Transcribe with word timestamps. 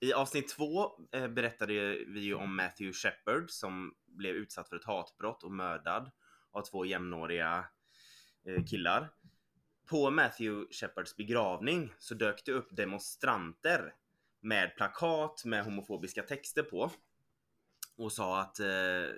I 0.00 0.12
avsnitt 0.12 0.48
två 0.48 0.90
eh, 1.12 1.28
berättade 1.28 1.72
vi 2.06 2.20
ju 2.20 2.34
om 2.34 2.56
Matthew 2.56 2.92
Shepard 2.92 3.50
som 3.50 3.94
blev 4.06 4.34
utsatt 4.34 4.68
för 4.68 4.76
ett 4.76 4.84
hatbrott 4.84 5.42
och 5.42 5.52
mördad 5.52 6.10
av 6.50 6.62
två 6.62 6.84
jämnåriga 6.84 7.64
eh, 8.46 8.64
killar. 8.64 9.10
På 9.90 10.10
Matthew 10.10 10.74
Shepards 10.74 11.16
begravning 11.16 11.92
så 11.98 12.14
dök 12.14 12.44
det 12.44 12.52
upp 12.52 12.68
demonstranter 12.70 13.94
med 14.40 14.76
plakat 14.76 15.44
med 15.44 15.64
homofobiska 15.64 16.22
texter 16.22 16.62
på 16.62 16.90
och 17.96 18.12
sa 18.12 18.40
att, 18.40 18.60
eh, 18.60 18.68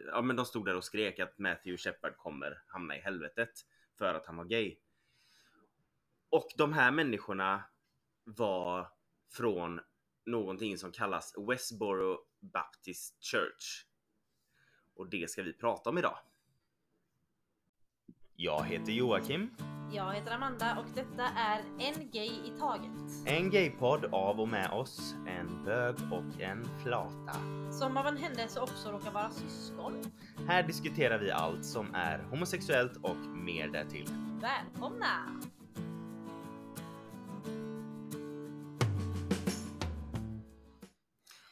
ja 0.06 0.22
men 0.22 0.36
de 0.36 0.46
stod 0.46 0.66
där 0.66 0.76
och 0.76 0.84
skrek 0.84 1.18
att 1.18 1.38
Matthew 1.38 1.76
Shepard 1.76 2.16
kommer 2.16 2.62
hamna 2.66 2.96
i 2.96 3.00
helvetet 3.00 3.52
för 3.98 4.14
att 4.14 4.26
han 4.26 4.36
var 4.36 4.44
gay. 4.44 4.76
Och 6.30 6.48
de 6.56 6.72
här 6.72 6.90
människorna 6.90 7.64
var 8.24 8.88
från 9.32 9.80
någonting 10.30 10.78
som 10.78 10.92
kallas 10.92 11.34
Westboro 11.48 12.18
Baptist 12.40 13.24
Church. 13.24 13.86
Och 14.94 15.10
det 15.10 15.30
ska 15.30 15.42
vi 15.42 15.52
prata 15.52 15.90
om 15.90 15.98
idag. 15.98 16.18
Jag 18.34 18.64
heter 18.64 18.92
Joakim. 18.92 19.50
Jag 19.92 20.14
heter 20.14 20.30
Amanda 20.30 20.78
och 20.78 20.86
detta 20.94 21.24
är 21.24 21.58
En 21.78 22.10
Gay 22.10 22.26
i 22.26 22.52
Taget. 22.58 23.26
En 23.26 23.50
gaypodd 23.50 24.04
av 24.04 24.40
och 24.40 24.48
med 24.48 24.70
oss, 24.70 25.14
en 25.26 25.64
bög 25.64 25.94
och 26.12 26.40
en 26.40 26.64
flata. 26.82 27.32
Som 27.72 27.96
av 27.96 28.06
en 28.06 28.16
händelse 28.16 28.60
också 28.60 28.92
råkar 28.92 29.10
vara 29.10 29.30
syskon. 29.30 30.02
Här 30.48 30.62
diskuterar 30.62 31.18
vi 31.18 31.30
allt 31.30 31.64
som 31.64 31.94
är 31.94 32.18
homosexuellt 32.18 32.96
och 33.02 33.16
mer 33.16 33.68
därtill. 33.68 34.08
Välkomna! 34.40 35.40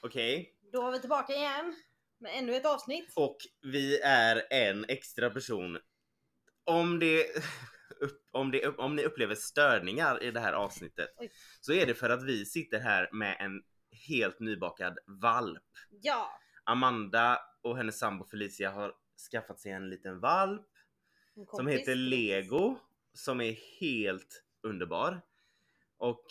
Okej, 0.09 0.55
Då 0.73 0.87
är 0.87 0.93
vi 0.93 1.01
tillbaka 1.01 1.35
igen 1.35 1.75
med 2.19 2.39
ännu 2.39 2.55
ett 2.57 2.66
avsnitt. 2.66 3.13
och 3.16 3.37
vi 3.63 4.01
är 4.01 4.46
en 4.51 4.85
extra 4.88 5.30
person. 5.30 5.79
Om 6.65 6.99
det, 6.99 7.27
om 8.32 8.51
det 8.51 8.66
om 8.66 8.97
ni 8.97 9.05
upplever 9.05 9.35
störningar 9.35 10.23
i 10.23 10.30
det 10.30 10.41
här 10.41 10.52
avsnittet 10.52 11.15
Oj. 11.16 11.30
så 11.60 11.73
är 11.73 11.87
det 11.87 11.95
för 11.95 12.10
att 12.10 12.23
vi 12.23 12.45
sitter 12.47 12.80
här 12.80 13.09
med 13.13 13.37
en 13.41 13.63
helt 14.09 14.41
nybakad 14.41 14.99
valp. 15.07 15.69
Ja! 15.91 16.41
Amanda 16.65 17.41
och 17.63 17.77
hennes 17.77 17.99
sambo 17.99 18.25
Felicia 18.25 18.71
har 18.71 18.95
skaffat 19.30 19.60
sig 19.60 19.73
en 19.73 19.91
liten 19.91 20.21
valp 20.21 20.69
en 21.37 21.47
som 21.47 21.66
heter 21.66 21.95
Lego 21.95 22.79
som 23.13 23.41
är 23.41 23.57
helt 23.80 24.45
underbar. 24.63 25.21
Och 25.97 26.27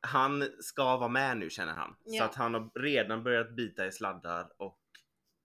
han 0.00 0.48
ska 0.60 0.96
vara 0.96 1.08
med 1.08 1.36
nu 1.36 1.50
känner 1.50 1.72
han. 1.72 1.90
Så 2.04 2.16
Ja. 2.16 2.24
att 2.24 2.34
han 2.34 2.54
har 2.54 2.70
redan 2.80 3.22
börjat 3.22 3.50
bita 3.56 3.86
i 3.86 3.92
sladdar 3.92 4.52
och 4.62 4.78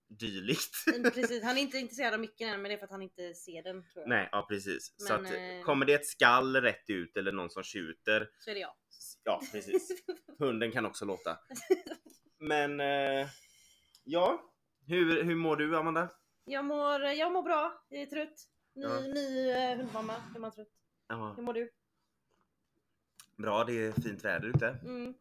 dylikt. 0.07 0.75
Mm, 0.95 1.03
Precis, 1.13 1.43
han 1.43 1.57
är 1.57 1.61
inte 1.61 1.77
intresserad 1.77 2.13
av 2.13 2.19
micken 2.19 2.49
än 2.49 2.61
men 2.61 2.69
det 2.69 2.75
är 2.75 2.77
för 2.77 2.85
att 2.85 2.91
han 2.91 3.01
inte 3.01 3.33
ser 3.33 3.63
den 3.63 3.83
tror 3.89 4.01
jag. 4.03 4.09
Nej, 4.09 4.29
ja 4.31 4.45
precis. 4.49 4.93
så 4.97 5.13
Men, 5.13 5.25
att 5.25 5.31
eh, 5.31 5.63
kommer 5.65 5.85
det 5.85 5.93
ett 5.93 6.05
skall 6.07 6.55
rätt 6.55 6.89
ut 6.89 7.17
eller 7.17 7.31
någon 7.31 7.49
som 7.49 7.63
tjuter. 7.63 8.29
Så 8.39 8.49
är 8.49 8.53
det 8.53 8.59
jag. 8.59 8.73
Ja, 9.23 9.41
precis. 9.51 10.03
Hunden 10.39 10.71
kan 10.71 10.85
också 10.85 11.05
låta. 11.05 11.37
Men 12.39 12.79
eh, 12.79 13.27
ja, 14.03 14.41
hur, 14.87 15.23
hur 15.23 15.35
mår 15.35 15.55
du 15.55 15.77
Amanda? 15.77 16.09
Jag 16.45 16.65
mår, 16.65 17.01
jag 17.01 17.31
mår 17.31 17.43
bra, 17.43 17.85
jag 17.89 18.01
är 18.01 18.05
trött. 18.05 18.33
Ny, 18.75 18.83
Ja. 18.83 18.99
ny 18.99 19.49
eh, 19.49 19.77
hundmamma, 19.77 20.13
är 20.35 20.39
man 20.39 20.51
trött. 20.51 20.67
Ja, 21.07 21.33
Hur 21.37 21.43
mår 21.43 21.53
du? 21.53 21.71
Bra, 23.37 23.63
det 23.63 23.73
är 23.85 23.91
fint 23.91 24.25
väder 24.25 24.47
ute. 24.47 24.67
Mm. 24.67 25.13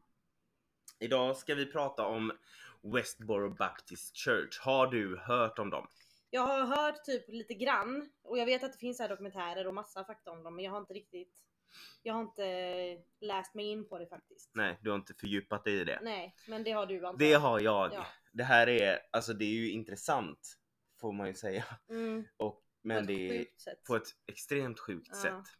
Idag 0.98 1.36
ska 1.36 1.54
vi 1.54 1.66
prata 1.66 2.06
om 2.06 2.32
Westboro 2.82 3.50
Baptist 3.54 4.16
Church. 4.16 4.60
Har 4.60 4.86
du 4.86 5.16
hört 5.18 5.58
om 5.58 5.70
dem? 5.70 5.86
Jag 6.30 6.42
har 6.42 6.64
hört 6.76 7.04
typ 7.04 7.28
lite 7.28 7.54
grann 7.54 8.10
och 8.22 8.38
jag 8.38 8.46
vet 8.46 8.64
att 8.64 8.72
det 8.72 8.78
finns 8.78 8.98
här 8.98 9.08
dokumentärer 9.08 9.66
och 9.66 9.74
massa 9.74 10.04
fakta 10.04 10.30
om 10.30 10.42
dem 10.42 10.56
men 10.56 10.64
jag 10.64 10.72
har 10.72 10.78
inte 10.78 10.94
riktigt 10.94 11.42
Jag 12.02 12.14
har 12.14 12.20
inte 12.22 13.02
läst 13.20 13.54
mig 13.54 13.64
in 13.66 13.88
på 13.88 13.98
det 13.98 14.06
faktiskt. 14.06 14.50
Nej, 14.54 14.78
du 14.82 14.90
har 14.90 14.96
inte 14.96 15.14
fördjupat 15.14 15.64
dig 15.64 15.74
i 15.80 15.84
det. 15.84 15.98
Nej, 16.02 16.34
men 16.48 16.64
det 16.64 16.70
har 16.72 16.86
du 16.86 17.06
antar 17.06 17.18
Det 17.18 17.32
har 17.32 17.60
jag. 17.60 17.92
Ja. 17.94 18.06
Det 18.32 18.44
här 18.44 18.68
är, 18.68 18.98
alltså 19.12 19.32
det 19.32 19.44
är 19.44 19.54
ju 19.54 19.70
intressant 19.70 20.58
får 21.00 21.12
man 21.12 21.26
ju 21.28 21.34
säga. 21.34 21.64
Mm, 21.88 22.24
Och, 22.36 22.54
på 22.54 22.62
men 22.82 22.98
ett 22.98 23.06
det 23.06 23.38
är 23.38 23.46
sätt. 23.58 23.84
på 23.84 23.96
ett 23.96 24.08
extremt 24.26 24.80
sjukt 24.80 25.08
Ja. 25.12 25.16
sätt. 25.22 25.56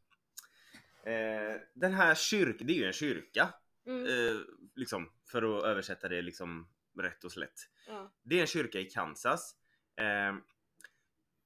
Eh, 1.07 1.61
den 1.75 1.93
här 1.93 2.15
kyrkan, 2.15 2.67
det 2.67 2.73
är 2.73 2.77
ju 2.77 2.85
en 2.87 2.93
kyrka. 2.93 3.55
Mm, 3.87 4.05
Eh, 4.07 4.41
liksom, 4.75 5.13
för 5.31 5.59
att 5.59 5.65
översätta 5.65 6.09
det 6.09 6.23
liksom 6.23 6.69
rätt 7.01 7.25
och 7.25 7.33
slätt. 7.33 7.55
ja. 7.87 8.13
Det 8.23 8.37
är 8.37 8.41
en 8.41 8.47
kyrka 8.47 8.79
i 8.81 8.85
Kansas. 8.85 9.57
Eh, 9.97 10.35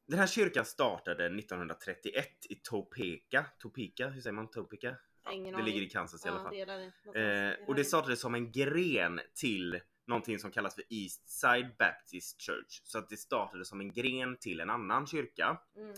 den 0.08 0.18
här 0.18 0.26
kyrkan 0.26 0.64
startade 0.64 1.24
1931 1.26 2.28
i 2.50 2.54
Topeka. 2.54 3.44
Topeka, 3.58 4.08
hur 4.08 4.20
säger 4.20 4.34
man 4.34 4.50
Topeka? 4.50 4.96
Ingen 5.32 5.52
det 5.52 5.58
aning. 5.60 5.64
ligger 5.74 5.86
i 5.86 5.90
Kansas 5.90 6.26
i 6.26 6.28
alla 6.28 6.42
fall. 6.42 6.54
det 6.56 6.66
någonstans. 6.66 7.16
Eh, 7.16 7.68
och 7.68 7.74
det 7.74 7.84
startade 7.84 8.16
som 8.16 8.34
en 8.34 8.52
gren 8.52 9.20
till 9.34 9.80
någonting 10.06 10.38
som 10.38 10.50
kallas 10.50 10.74
för 10.74 10.84
East 10.90 11.28
Side 11.28 11.70
Baptist 11.78 12.42
Church. 12.42 12.80
Så 12.84 12.98
att 12.98 13.08
det 13.08 13.16
startade 13.16 13.64
som 13.64 13.80
en 13.80 13.92
gren 13.92 14.36
till 14.36 14.60
en 14.60 14.70
annan 14.70 15.06
kyrka. 15.06 15.60
Mm, 15.76 15.94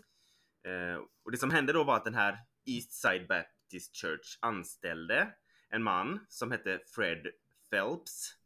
Eh, 0.64 1.00
och 1.24 1.30
det 1.30 1.38
som 1.38 1.50
hände 1.50 1.72
då 1.72 1.84
var 1.84 1.96
att 1.96 2.04
den 2.04 2.14
här 2.14 2.38
East 2.64 2.92
Side 2.92 3.26
Baptist 3.26 3.96
Church 3.96 4.38
anställde 4.40 5.34
en 5.68 5.82
man 5.82 6.26
som 6.28 6.50
hette 6.50 6.80
Fred 6.86 7.26
Phelps 7.70 8.36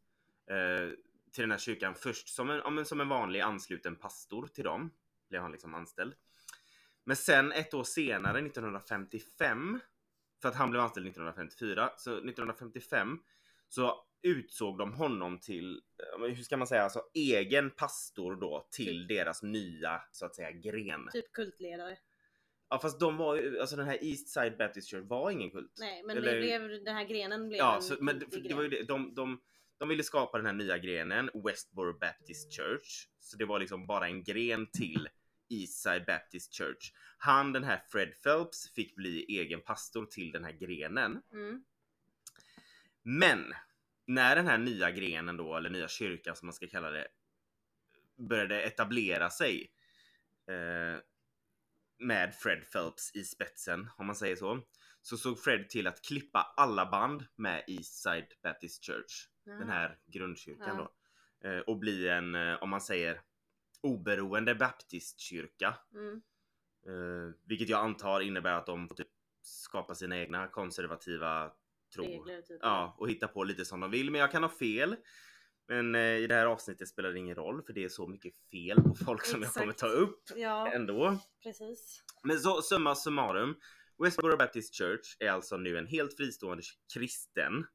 eh, 0.49 0.89
till 1.31 1.41
den 1.41 1.51
här 1.51 1.57
kyrkan 1.57 1.95
först 1.95 2.29
som 2.29 2.49
en, 2.49 2.77
ja, 2.77 2.85
som 2.85 3.01
en 3.01 3.09
vanlig 3.09 3.39
ansluten 3.39 3.95
pastor 3.95 4.47
till 4.47 4.63
dem. 4.63 4.91
Blev 5.29 5.41
han 5.41 5.51
liksom 5.51 5.73
anställd. 5.73 6.13
Men 7.03 7.15
sen 7.15 7.51
ett 7.51 7.73
år 7.73 7.83
senare, 7.83 8.39
1955, 8.39 9.79
för 10.41 10.49
att 10.49 10.55
han 10.55 10.71
blev 10.71 10.83
anställd 10.83 11.07
1954, 11.07 11.89
så 11.97 12.11
1955 12.11 13.19
så 13.69 14.05
utsåg 14.21 14.77
de 14.77 14.93
honom 14.93 15.39
till, 15.39 15.81
hur 16.19 16.43
ska 16.43 16.57
man 16.57 16.67
säga, 16.67 16.83
alltså 16.83 17.01
egen 17.13 17.71
pastor 17.71 18.35
då 18.35 18.67
till 18.71 19.07
deras 19.07 19.43
nya 19.43 20.01
så 20.11 20.25
att 20.25 20.35
säga 20.35 20.51
gren. 20.51 21.09
typ 21.11 21.31
kultledare. 21.31 21.97
Ja 22.69 22.79
fast 22.79 22.99
de 22.99 23.17
var 23.17 23.35
ju, 23.35 23.59
alltså 23.59 23.75
den 23.75 23.85
här 23.85 24.03
East 24.03 24.27
Side 24.29 24.57
Baptist 24.57 24.89
Church 24.89 25.05
var 25.07 25.31
ingen 25.31 25.51
kult. 25.51 25.71
Nej, 25.79 26.03
men 26.03 26.17
Eller- 26.17 26.35
det 26.35 26.39
blev, 26.41 26.83
den 26.83 26.95
här 26.95 27.05
grenen 27.05 27.47
blev 27.47 27.57
Ja, 27.57 27.75
en 27.75 27.81
så, 27.81 27.95
men 27.99 28.19
det, 28.19 28.25
det 28.49 28.53
var 28.53 28.63
ju 28.63 28.69
det, 28.69 28.83
de, 28.83 29.13
de, 29.15 29.41
de 29.77 29.89
ville 29.89 30.03
skapa 30.03 30.37
den 30.37 30.45
här 30.45 30.53
nya 30.53 30.77
grenen, 30.77 31.29
Westboro 31.33 31.97
Baptist 31.99 32.53
Church. 32.53 33.07
Så 33.19 33.37
det 33.37 33.45
var 33.45 33.59
liksom 33.59 33.87
bara 33.87 34.07
en 34.07 34.23
gren 34.23 34.67
till 34.71 35.09
East 35.49 35.73
Side 35.83 36.05
Baptist 36.05 36.53
Church. 36.53 36.91
Han, 37.17 37.53
den 37.53 37.63
här 37.63 37.81
Fred 37.89 38.21
Phelps, 38.23 38.69
fick 38.73 38.95
bli 38.95 39.25
egen 39.27 39.61
pastor 39.61 40.05
till 40.05 40.31
den 40.31 40.43
här 40.43 40.51
grenen. 40.51 41.21
Mm, 41.33 41.63
Men 43.01 43.53
när 44.05 44.35
den 44.35 44.47
här 44.47 44.57
nya 44.57 44.91
grenen 44.91 45.37
då, 45.37 45.55
eller 45.57 45.69
nya 45.69 45.87
kyrkan 45.87 46.35
som 46.35 46.45
man 46.45 46.53
ska 46.53 46.67
kalla 46.67 46.89
det, 46.91 47.07
började 48.17 48.61
etablera 48.61 49.29
sig 49.29 49.71
eh, 50.47 50.99
med 51.99 52.35
Fred 52.35 52.71
Phelps 52.71 53.15
i 53.15 53.23
spetsen, 53.23 53.89
om 53.97 54.05
man 54.05 54.15
säger 54.15 54.35
så, 54.35 54.61
så 55.01 55.17
såg 55.17 55.39
Fred 55.39 55.69
till 55.69 55.87
att 55.87 56.01
klippa 56.01 56.53
alla 56.57 56.85
band 56.85 57.25
med 57.35 57.63
East 57.67 57.93
Side 58.01 58.27
Baptist 58.43 58.85
Church, 58.85 59.27
den 59.45 59.59
Jaha. 59.59 59.67
här 59.71 59.97
grundkyrkan 60.05 60.77
Ja. 60.77 60.91
då, 61.41 61.49
eh, 61.49 61.59
och 61.59 61.77
bli 61.79 62.07
en, 62.07 62.35
eh, 62.35 62.63
om 62.63 62.69
man 62.69 62.81
säger, 62.81 63.21
oberoende 63.81 64.55
baptistkyrka. 64.55 65.77
Mm, 65.93 66.21
Eh, 66.87 67.33
vilket 67.43 67.69
jag 67.69 67.79
antar 67.79 68.21
innebär 68.21 68.53
att 68.53 68.65
de 68.65 68.87
typ 68.89 69.07
skapa 69.41 69.95
sina 69.95 70.17
egna 70.17 70.47
konservativa 70.47 71.51
tro. 71.95 72.03
regler 72.03 72.41
typ. 72.41 72.59
Ja, 72.61 72.95
och 72.99 73.09
hitta 73.09 73.27
på 73.27 73.43
lite 73.43 73.65
som 73.65 73.79
de 73.79 73.91
vill. 73.91 74.11
Men 74.11 74.21
jag 74.21 74.31
kan 74.31 74.43
ha 74.43 74.49
fel. 74.49 74.95
Men 75.67 75.95
eh, 75.95 76.01
i 76.01 76.27
det 76.27 76.35
här 76.35 76.45
avsnittet 76.45 76.87
spelar 76.87 77.09
det 77.11 77.19
ingen 77.19 77.35
roll 77.35 77.61
för 77.63 77.73
det 77.73 77.83
är 77.83 77.89
så 77.89 78.07
mycket 78.07 78.33
fel 78.51 78.81
på 78.81 78.95
folk 78.95 79.25
som 79.25 79.41
jag 79.41 79.53
kommer 79.53 79.67
Exakt. 79.73 79.79
ta 79.79 79.87
upp 79.87 80.23
Ja, 80.35 80.71
ändå. 80.71 81.17
precis. 81.43 82.03
Men 82.23 82.39
så 82.39 82.61
summa 82.61 82.95
summarum. 82.95 83.55
Westboro 84.03 84.37
Baptist 84.37 84.75
Church 84.75 85.15
är 85.19 85.29
alltså 85.29 85.57
nu 85.57 85.77
en 85.77 85.87
helt 85.87 86.17
fristående 86.17 86.63
kristen 86.93 87.65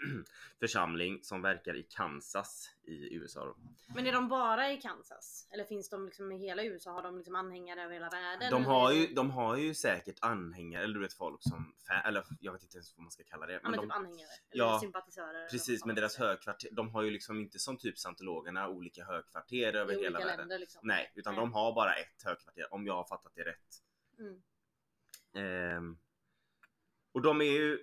församling 0.60 1.22
som 1.22 1.42
verkar 1.42 1.74
i 1.76 1.82
Kansas 1.82 2.70
i 2.82 3.14
USA. 3.14 3.56
Men 3.94 4.06
är 4.06 4.12
de 4.12 4.28
bara 4.28 4.72
i 4.72 4.80
Kansas? 4.80 5.48
Eller 5.50 5.64
finns 5.64 5.88
de 5.88 6.06
liksom 6.06 6.32
i 6.32 6.38
hela 6.38 6.64
USA? 6.64 6.90
Har 6.90 7.02
de 7.02 7.16
liksom 7.16 7.34
anhängare 7.34 7.82
över 7.82 7.92
hela 7.94 8.08
världen? 8.08 8.50
De 8.50 8.64
har, 8.64 8.92
ju, 8.92 9.06
de 9.06 9.30
har 9.30 9.56
ju 9.56 9.74
säkert 9.74 10.16
anhängare, 10.20 10.84
eller 10.84 10.94
du 10.94 11.00
vet 11.00 11.12
folk 11.12 11.42
som, 11.42 11.74
eller 12.04 12.24
jag 12.40 12.52
vet 12.52 12.62
inte 12.62 12.76
ens 12.76 12.96
vad 12.96 13.02
man 13.02 13.10
ska 13.10 13.24
kalla 13.24 13.46
det. 13.46 13.52
Ja 13.52 13.60
men 13.62 13.72
de, 13.72 13.82
typ 13.82 13.92
anhängare? 13.92 14.28
Eller 14.50 14.64
Ja, 14.64 14.78
sympatisörer? 14.80 15.48
Precis, 15.48 15.84
men 15.84 15.96
deras 15.96 16.16
högkvarter, 16.16 16.70
de 16.72 16.88
har 16.90 17.02
ju 17.02 17.10
liksom 17.10 17.40
inte 17.40 17.58
som 17.58 17.76
typ 17.76 17.98
scientologerna 17.98 18.68
olika 18.68 19.04
högkvarter 19.04 19.72
över 19.76 19.92
I 19.94 20.02
hela 20.02 20.18
världen. 20.18 20.36
länder 20.38 20.58
liksom. 20.58 20.80
Nej, 20.84 21.12
utan 21.14 21.34
Nej. 21.34 21.40
de 21.40 21.52
har 21.52 21.74
bara 21.74 21.94
ett 21.94 22.22
högkvarter 22.24 22.74
om 22.74 22.86
jag 22.86 22.94
har 22.94 23.04
fattat 23.04 23.32
det 23.34 23.44
rätt. 23.44 23.82
Mm. 24.18 24.42
Ehm, 25.34 25.98
och 27.12 27.22
de 27.22 27.40
är 27.40 27.44
ju 27.44 27.78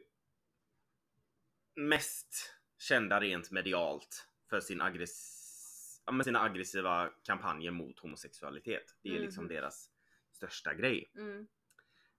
mest 1.75 2.53
kända 2.79 3.19
rent 3.19 3.51
medialt 3.51 4.27
för 4.49 4.59
sin 4.61 4.81
aggress- 4.81 6.01
ja, 6.05 6.23
sina 6.23 6.41
aggressiva 6.41 7.09
kampanjer 7.23 7.71
mot 7.71 7.99
homosexualitet. 7.99 8.95
Det 9.01 9.15
är 9.15 9.19
liksom 9.19 9.43
Mhm. 9.43 9.53
deras 9.53 9.89
största 10.31 10.73
grej. 10.73 11.11
Mm. 11.15 11.47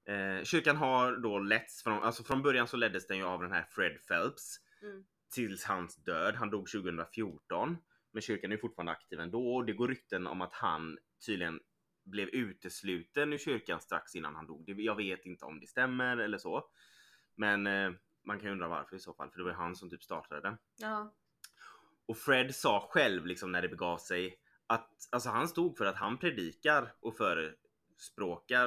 Eh, 0.05 0.45
kyrkan 0.45 0.77
har 0.77 1.17
då 1.17 1.39
letts 1.39 1.83
från, 1.83 2.03
alltså 2.03 2.25
från 2.25 2.43
början 2.43 2.69
så 2.69 2.77
leddes 2.77 3.07
den 3.07 3.17
ju 3.17 3.25
av 3.25 3.43
den 3.43 3.53
här 3.53 3.65
Fred 3.71 3.99
Phelps 4.09 4.61
Mm. 4.83 5.05
tills 5.35 5.65
hans 5.65 5.97
död. 5.97 6.35
Han 6.35 6.51
dog 6.51 6.69
2014. 6.69 7.77
Men 8.13 8.23
kyrkan 8.23 8.53
är 8.53 8.57
fortfarande 8.57 8.93
aktiv 8.93 9.21
ändå 9.21 9.55
och 9.55 9.65
det 9.67 9.73
går 9.73 9.89
rykten 9.89 10.27
om 10.27 10.41
att 10.41 10.53
han 10.53 10.99
tydligen 11.27 11.61
blev 12.05 12.29
utesluten 12.29 13.33
ur 13.33 13.39
kyrkan 13.39 13.81
strax 13.81 14.15
innan 14.15 14.35
han 14.35 14.47
dog. 14.47 14.81
Jag 14.81 14.97
vet 14.97 15.27
inte 15.27 15.45
om 15.45 15.61
det 15.61 15.67
stämmer 15.67 16.17
eller 16.17 16.39
så. 16.39 16.71
Men 17.35 17.67
eh, 17.67 17.93
man 18.25 18.39
kan 18.39 18.47
ju 18.47 18.53
undra 18.53 18.69
varför 18.69 18.97
i 18.97 19.01
så 19.01 19.15
fall, 19.15 19.31
för 19.31 19.39
det 19.39 19.45
var 19.45 19.51
ju 19.51 19.57
han 19.57 19.77
som 19.77 19.91
typ 19.91 20.03
startade 20.03 20.41
den. 20.41 20.57
Ja. 20.77 21.15
Och 22.07 22.17
Fred 22.19 22.55
sa 22.55 22.89
själv 22.91 23.27
liksom 23.27 23.53
när 23.53 23.63
det 23.63 23.69
begav 23.69 23.99
sig 23.99 24.39
att 24.67 24.91
alltså 25.11 25.29
han 25.29 25.49
stod 25.49 25.77
för 25.77 25.85
att 25.87 25.97
han 25.97 26.19
predikar 26.19 26.95
och 27.01 27.17
förespråkar 27.17 28.67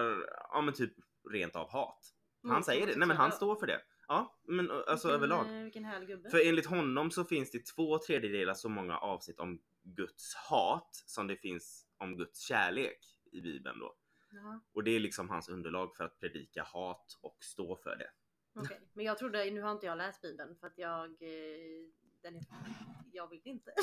ja 0.52 0.62
men 0.62 0.74
typ 0.74 0.94
rent 1.32 1.56
av 1.56 1.70
hat. 1.72 2.14
Han 2.44 2.52
Mot 2.56 2.66
säger 2.66 2.88
det. 2.88 2.96
Nej 2.98 3.08
men 3.08 3.18
han 3.18 3.32
står 3.32 3.56
för 3.56 3.68
det. 3.68 3.82
Ja, 4.08 4.40
men 4.44 4.72
alltså 4.72 5.08
Vilken, 5.08 5.12
överlag. 5.12 5.58
eh, 5.58 5.64
Vilken 5.64 5.86
härlig 5.86 6.08
gubbe. 6.08 6.30
För 6.30 6.48
enligt 6.48 6.66
honom 6.66 7.12
så 7.12 7.24
finns 7.24 7.52
det 7.52 7.66
två 7.66 8.00
tredjedelar 8.00 8.54
så 8.54 8.70
många 8.70 8.98
avsnitt 8.98 9.40
om 9.40 9.62
Guds 9.84 10.36
hat 10.36 10.90
som 11.06 11.28
det 11.28 11.38
finns 11.38 11.86
om 11.98 12.18
Guds 12.18 12.40
kärlek 12.40 13.00
i 13.32 13.42
Bibeln 13.42 13.80
då. 13.80 13.96
Jaha, 14.32 14.60
Och 14.74 14.84
det 14.84 14.92
är 14.92 15.00
liksom 15.00 15.30
hans 15.30 15.50
underlag 15.50 15.96
för 15.96 16.04
att 16.04 16.20
predika 16.20 16.64
hat 16.64 17.20
och 17.22 17.38
stå 17.40 17.76
för 17.76 17.96
det. 17.96 18.10
Okej. 18.60 18.82
Men 18.94 19.06
jag 19.06 19.18
trodde, 19.18 19.52
nu 19.52 19.62
har 19.62 19.72
inte 19.72 19.86
jag 19.86 19.98
läst 19.98 20.22
bibeln 20.22 20.56
för 20.56 20.68
att 20.68 20.78
jag, 20.78 21.06
eh, 21.06 21.88
den 22.22 22.36
är, 22.36 22.46
jag 23.12 23.30
vill 23.30 23.42
inte. 23.44 23.74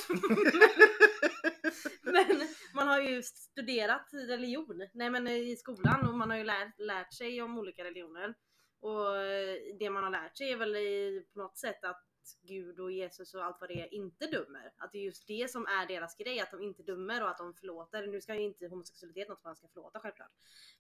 men 2.03 2.49
man 2.75 2.89
har 2.89 3.01
ju 3.01 3.23
studerat 3.23 4.09
religion, 4.13 4.89
nej 4.93 5.11
men 5.11 5.29
i 5.29 5.57
skolan 5.57 6.09
och 6.09 6.15
man 6.15 6.31
har 6.31 6.37
ju 6.37 6.45
lärt, 6.45 6.79
lärt 6.79 7.15
sig 7.15 7.43
om 7.43 7.59
olika 7.59 7.85
religioner. 7.85 8.35
Och 8.81 9.17
eh, 9.17 9.59
det 9.79 9.91
man 9.91 10.05
har 10.05 10.11
lärt 10.11 10.37
sig 10.37 10.53
är 10.53 10.57
väl 10.57 10.77
i, 10.77 11.27
på 11.33 11.39
något 11.39 11.59
sätt 11.59 11.85
att 11.85 12.05
Gud 12.43 12.81
och 12.81 12.93
Jesus 12.93 13.35
och 13.35 13.45
allt 13.45 13.61
vad 13.61 13.71
det 13.71 13.81
är 13.81 13.95
inte 13.95 14.27
dömer. 14.27 14.73
Att 14.77 14.93
det 14.93 14.99
är 14.99 15.03
just 15.03 15.27
det 15.27 15.51
som 15.51 15.67
är 15.67 15.87
deras 15.87 16.17
grej, 16.17 16.41
att 16.41 16.51
de 16.51 16.63
inte 16.63 16.83
dömer 16.83 17.23
och 17.23 17.31
att 17.31 17.39
de 17.39 17.55
förlåter. 17.55 18.07
Nu 18.07 18.21
ska 18.21 18.35
ju 18.35 18.43
inte 18.43 18.67
homosexualitet 18.67 19.29
något 19.29 19.45
man 19.45 19.57
ska 19.57 19.69
förlåta 19.69 20.01
självklart. 20.01 20.33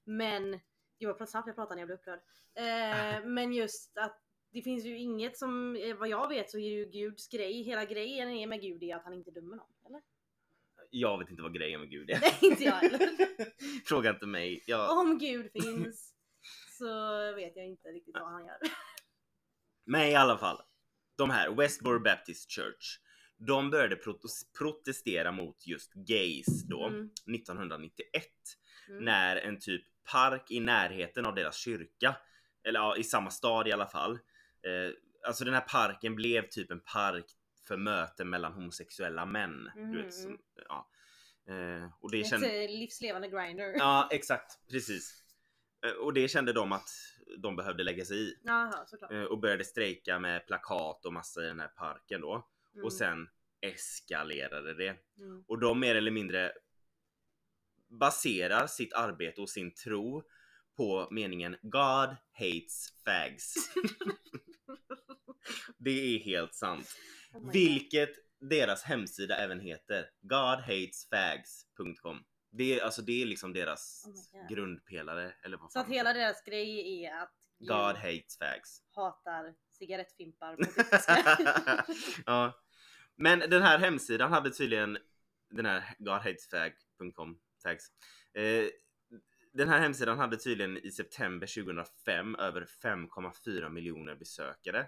Men, 0.05 0.61
gud 0.99 1.09
jag 1.09 1.19
pratar 1.19 1.31
snabbt 1.31 1.47
jag 1.47 1.57
pratar 1.57 1.75
när 1.75 1.83
jag 1.83 1.89
blir 1.89 1.97
upprörd. 1.97 2.21
Eh, 2.55 3.25
men 3.31 3.53
just 3.53 3.97
att 3.99 4.21
det 4.53 4.63
finns 4.63 4.85
ju 4.85 4.99
inget 4.99 5.39
som, 5.39 5.77
eh, 5.77 5.97
vad 5.97 6.09
jag 6.09 6.29
vet 6.29 6.51
så 6.51 6.59
är 6.59 6.69
ju 6.69 6.85
Guds 6.85 7.29
grej, 7.29 7.63
hela 7.63 7.85
grejen 7.85 8.29
är 8.31 8.47
med 8.47 8.61
Gud 8.61 8.83
är 8.83 8.97
att 8.97 9.05
han 9.05 9.15
inte 9.15 9.31
dömer 9.31 9.57
någon. 9.57 9.73
Eller? 9.87 10.03
Jag 10.91 11.19
vet 11.19 11.31
inte 11.31 11.43
vad 11.43 11.55
grejen 11.55 11.81
med 11.81 11.91
Gud 11.91 12.11
är. 12.11 12.21
Nej 12.21 12.39
inte 12.41 12.65
jag 12.65 12.73
heller. 12.73 13.11
Fråga 13.87 14.11
inte 14.11 14.27
mig. 14.27 14.63
Jag... 14.67 14.99
Om 14.99 15.19
Gud 15.19 15.53
finns 15.53 16.15
så 16.79 16.95
vet 17.35 17.57
jag 17.57 17.67
inte 17.67 17.89
riktigt 17.89 18.15
vad 18.15 18.31
han 18.33 18.45
gör. 18.47 18.57
Men 19.85 20.03
i 20.03 20.15
alla 20.15 20.39
fall. 20.39 20.63
De 21.17 21.31
här, 21.31 21.51
Westboro 21.55 22.01
Baptist 22.01 22.51
Church. 22.53 22.99
De 23.37 23.71
började 23.71 23.97
protes- 23.97 24.47
protestera 24.59 25.33
mot 25.33 25.67
just 25.67 25.93
gays 25.95 26.63
då, 26.69 26.87
Mm. 26.87 27.11
1991. 27.35 28.25
Mm. 28.89 29.05
När 29.05 29.37
en 29.37 29.59
typ 29.61 29.83
park 30.05 30.51
i 30.51 30.61
närheten 30.61 31.27
av 31.27 31.35
deras 31.35 31.57
kyrka, 31.57 32.17
eller 32.65 32.81
ja, 32.81 32.97
i 32.97 33.05
samma 33.05 33.31
stad 33.31 33.69
i 33.69 33.73
alla 33.73 33.87
fall. 33.87 34.13
Eh, 34.63 34.93
alltså 35.27 35.45
den 35.45 35.55
här 35.55 35.61
parken 35.69 36.15
blev 36.15 36.49
typ 36.49 36.71
en 36.71 36.81
park 36.81 37.25
för 37.69 37.77
möten 37.77 38.31
mellan 38.31 38.53
homosexuella 38.53 39.27
män. 39.27 39.71
Du 39.75 39.81
Mhm. 39.83 39.97
vet, 39.97 40.15
som, 40.15 40.39
ja. 40.69 40.89
Eh, 41.49 41.89
och 42.01 42.11
det 42.11 42.21
Ett 42.21 42.29
kände... 42.31 42.65
eh, 42.65 42.71
livslevande 42.71 43.29
grinder. 43.29 43.75
Ja, 43.79 44.09
exakt. 44.11 44.59
Precis. 44.71 45.23
Eh, 45.87 45.93
Och 45.93 46.13
det 46.13 46.29
kände 46.29 46.53
de 46.53 46.73
att 46.73 46.89
de 47.39 47.57
behövde 47.57 47.85
lägga 47.85 48.05
sig 48.05 48.17
i. 48.17 48.35
Såklart. 48.87 49.13
Eh, 49.13 49.23
Och 49.23 49.39
började 49.39 49.65
strejka 49.65 50.19
med 50.19 50.47
plakat 50.47 51.05
och 51.07 51.13
massa 51.13 51.43
i 51.45 51.47
den 51.47 51.61
här 51.61 51.69
parken 51.69 52.21
då. 52.21 52.49
Mm. 52.75 52.85
Och 52.85 52.93
sen 52.93 53.29
eskalerade 53.61 54.75
det. 54.75 54.97
Mm. 55.19 55.45
Och 55.49 55.59
de 55.59 55.81
mer 55.81 55.95
eller 55.95 56.11
mindre 56.11 56.53
baserar 57.99 58.67
sitt 58.67 58.93
arbete 58.93 59.41
och 59.41 59.51
sin 59.51 59.75
tro 59.75 60.23
på 60.77 61.09
meningen 61.11 61.57
God 61.63 62.17
hates 62.33 62.89
fags. 63.05 63.55
det 65.79 65.91
är 65.91 66.19
helt 66.19 66.55
sant. 66.55 66.87
Oh 67.33 67.41
God. 67.41 67.53
Vilket 67.53 68.11
deras 68.51 68.83
hemsida 68.83 69.37
även 69.37 69.61
heter. 69.61 70.11
Godhatesfags.com. 70.21 72.25
Det 72.51 72.79
är, 72.79 72.85
alltså, 72.85 73.03
det 73.03 73.23
är 73.23 73.27
liksom 73.27 73.53
deras 73.53 74.05
Oh 74.07 74.49
grundpelare. 74.49 75.35
Eller 75.45 75.57
vad 75.57 75.73
Så 75.73 75.79
att 75.79 75.89
hela 75.89 76.13
deras 76.13 76.45
grej 76.45 77.05
är 77.05 77.23
att 77.23 77.35
God 77.59 77.97
hates 77.97 78.39
fags. 78.39 78.83
hatar 78.95 79.55
cigarettfimpar 79.71 80.57
på 80.57 80.65
ja. 82.27 82.61
Men 83.17 83.39
den 83.39 83.63
här 83.63 83.79
hemsidan 83.79 84.33
hade 84.33 84.51
tydligen 84.51 84.99
den 85.51 85.67
här 85.67 85.95
godhatesfag.com 85.99 87.39
fags. 87.69 87.85
Eh, 88.35 88.69
den 89.53 89.69
här 89.69 89.81
hemsidan 89.81 90.19
hade 90.19 90.37
tydligen 90.37 90.79
i 90.79 90.91
september 90.91 91.47
2005 91.47 92.35
över 92.35 92.67
5,4 92.83 93.69
miljoner 93.69 94.15
besökare. 94.15 94.87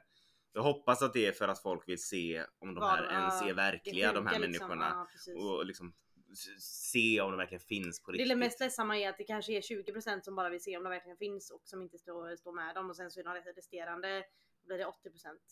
Jag 0.53 0.63
hoppas 0.63 1.03
att 1.03 1.13
det 1.13 1.27
är 1.27 1.33
för 1.33 1.49
att 1.49 1.63
folk 1.63 1.89
vill 1.89 2.03
se 2.03 2.45
om 2.59 2.75
de 2.75 2.85
här 2.85 3.13
ens 3.13 3.43
är 3.43 3.55
verkliga, 3.55 4.13
de 4.13 4.27
här 4.27 4.39
liksom. 4.39 4.69
människorna. 4.69 4.89
Ja, 4.95 5.09
precis. 5.13 5.37
Och 5.37 5.67
liksom 5.67 5.95
se 6.59 7.21
om 7.21 7.31
de 7.31 7.37
verkligen 7.37 7.61
finns 7.61 8.03
på 8.03 8.13
riktigt. 8.13 8.29
det 8.29 8.37
mest 8.37 8.61
ledsamma 8.61 8.99
är 8.99 9.09
att 9.09 9.19
det 9.19 9.25
kanske 9.25 9.53
är 9.53 9.61
20% 9.61 10.21
som 10.21 10.35
bara 10.37 10.49
vill 10.49 10.63
se 10.63 10.77
om 10.77 10.83
de 10.85 10.91
verkligen 10.91 11.17
finns 11.17 11.51
och 11.51 11.63
som 11.65 11.83
inte 11.83 11.99
står, 11.99 12.37
står 12.37 12.53
med 12.53 12.75
dem 12.75 12.91
och 12.91 12.97
sen 12.97 13.11
så 13.11 13.21
är 13.21 13.25
de 13.25 13.35
resterande 13.35 14.25
blir 14.67 14.79
det 14.79 14.85
80%. 14.85 14.91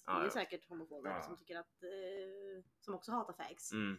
Ja, 0.07 0.13
det 0.13 0.21
är 0.21 0.25
ja. 0.25 0.31
säkert 0.31 0.69
homofober 0.69 1.11
Ja. 1.11 1.23
som 1.23 1.37
tycker 1.37 1.57
att 1.57 1.83
eh, 1.83 2.65
som 2.81 2.95
också 2.95 3.13
hatar 3.13 3.33
fags. 3.33 3.73
Mm. 3.73 3.99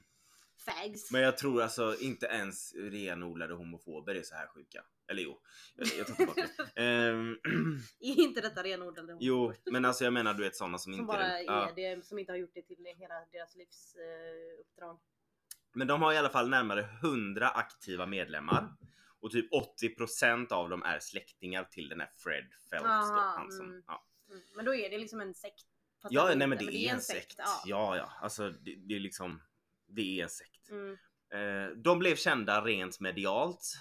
Fags. 0.58 1.12
Men 1.12 1.22
jag 1.22 1.38
tror 1.38 1.62
alltså 1.62 1.96
inte 2.00 2.26
ens 2.26 2.74
renodlade 2.76 3.54
homofober 3.54 4.16
är 4.16 4.24
så 4.24 4.36
här 4.36 4.48
sjuka. 4.48 4.84
Eller 5.08 5.22
jo, 5.22 5.42
jag, 5.76 6.08
tar 6.08 6.14
tillbaka 6.14 6.50
det. 6.58 6.82
Ehm, 6.82 7.38
Är 8.00 8.20
inte 8.20 8.42
detta 8.42 8.64
renodlade 8.64 9.14
homofober? 9.14 9.26
jo, 9.26 9.54
men 9.72 9.86
alltså 9.86 10.04
jag 10.04 10.14
menar 10.14 10.34
du 10.34 10.44
vet 10.44 10.56
sådana 10.56 10.78
som, 10.78 10.94
Som 10.94 11.02
inte... 11.02 11.14
bara 11.14 11.42
ja. 11.42 11.70
är 11.70 11.76
det, 11.76 12.06
som 12.06 12.20
inte 12.20 12.32
har 12.32 12.38
gjort 12.38 12.54
det 12.54 12.62
till 12.62 12.86
hela 12.98 13.16
deras 13.32 13.56
livs 13.56 13.96
eh, 13.96 14.60
uppdrag. 14.62 15.00
Men 15.74 15.88
de 15.88 16.02
har 16.02 16.14
i 16.14 16.18
alla 16.18 16.30
fall 16.30 16.50
närmare 16.50 16.82
100 16.82 17.50
aktiva 17.50 18.06
medlemmar. 18.06 18.76
Och 19.20 19.32
typ 19.32 19.52
80% 19.52 20.54
av 20.54 20.70
dem 20.70 20.84
är 20.84 21.00
släktingar 21.00 21.64
till 21.64 21.90
den 21.90 22.00
här 22.00 22.12
Fred 22.18 22.46
Phelps 22.70 22.84
då, 22.84 22.90
Aha, 22.90 23.34
han 23.38 23.52
som, 23.52 23.66
mm. 23.66 23.84
ja. 23.88 24.06
Mm. 24.30 24.42
Men 24.56 24.66
då 24.66 24.76
är 24.76 24.90
det 24.90 24.98
liksom 24.98 25.22
en 25.22 25.34
sekt. 25.34 25.66
Ja, 26.10 26.28
det- 26.28 26.36
nej 26.36 26.48
men 26.48 26.58
det, 26.58 26.76
är 26.76 26.94
en 26.94 27.02
sekt. 27.02 27.36
Ja. 27.38 27.64
Ja, 27.66 27.98
ja, 27.98 28.12
alltså 28.22 28.50
det, 28.50 28.76
det 28.76 28.96
är 28.96 29.00
liksom, 29.00 29.42
det 29.96 30.20
är 30.20 30.24
en 30.24 30.30
sekt. 30.30 30.70
Mm. 30.70 30.98
Eh, 31.34 31.70
de 31.78 32.00
blev 32.00 32.16
kända 32.16 32.62
rent 32.62 33.00
medialt 33.00 33.74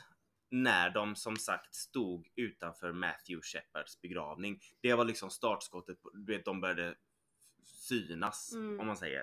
när 0.51 0.91
de 0.91 1.17
som 1.17 1.37
sagt 1.37 1.75
stod 1.75 2.29
utanför 2.37 2.93
Matthew 2.93 3.43
Shepards 3.43 4.01
begravning. 4.01 4.61
Det 4.81 4.95
var 4.95 5.05
liksom 5.05 5.31
startskottet, 5.31 5.99
du 6.13 6.33
vet 6.33 6.45
de 6.45 6.61
började 6.61 6.95
synas 7.65 8.53
Mm. 8.55 8.81
om 8.81 8.87
man 8.87 8.97
säger. 8.97 9.21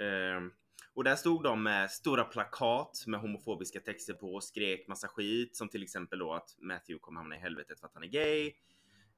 Eh, 0.00 0.40
och 0.94 1.04
där 1.04 1.16
stod 1.16 1.42
de 1.42 1.62
med 1.62 1.90
stora 1.90 2.24
plakat 2.24 3.04
med 3.06 3.20
homofobiska 3.20 3.80
texter 3.80 4.14
på 4.14 4.34
och 4.34 4.44
skrek 4.44 4.88
massa 4.88 5.08
skit 5.08 5.56
som 5.56 5.68
till 5.68 5.82
exempel 5.82 6.18
då 6.18 6.32
att 6.32 6.56
Matthew 6.58 6.98
kommer 7.00 7.20
hamna 7.20 7.36
i 7.36 7.38
helvetet 7.38 7.80
för 7.80 7.86
att 7.86 7.94
han 7.94 8.02
är 8.02 8.08
gay. 8.08 8.52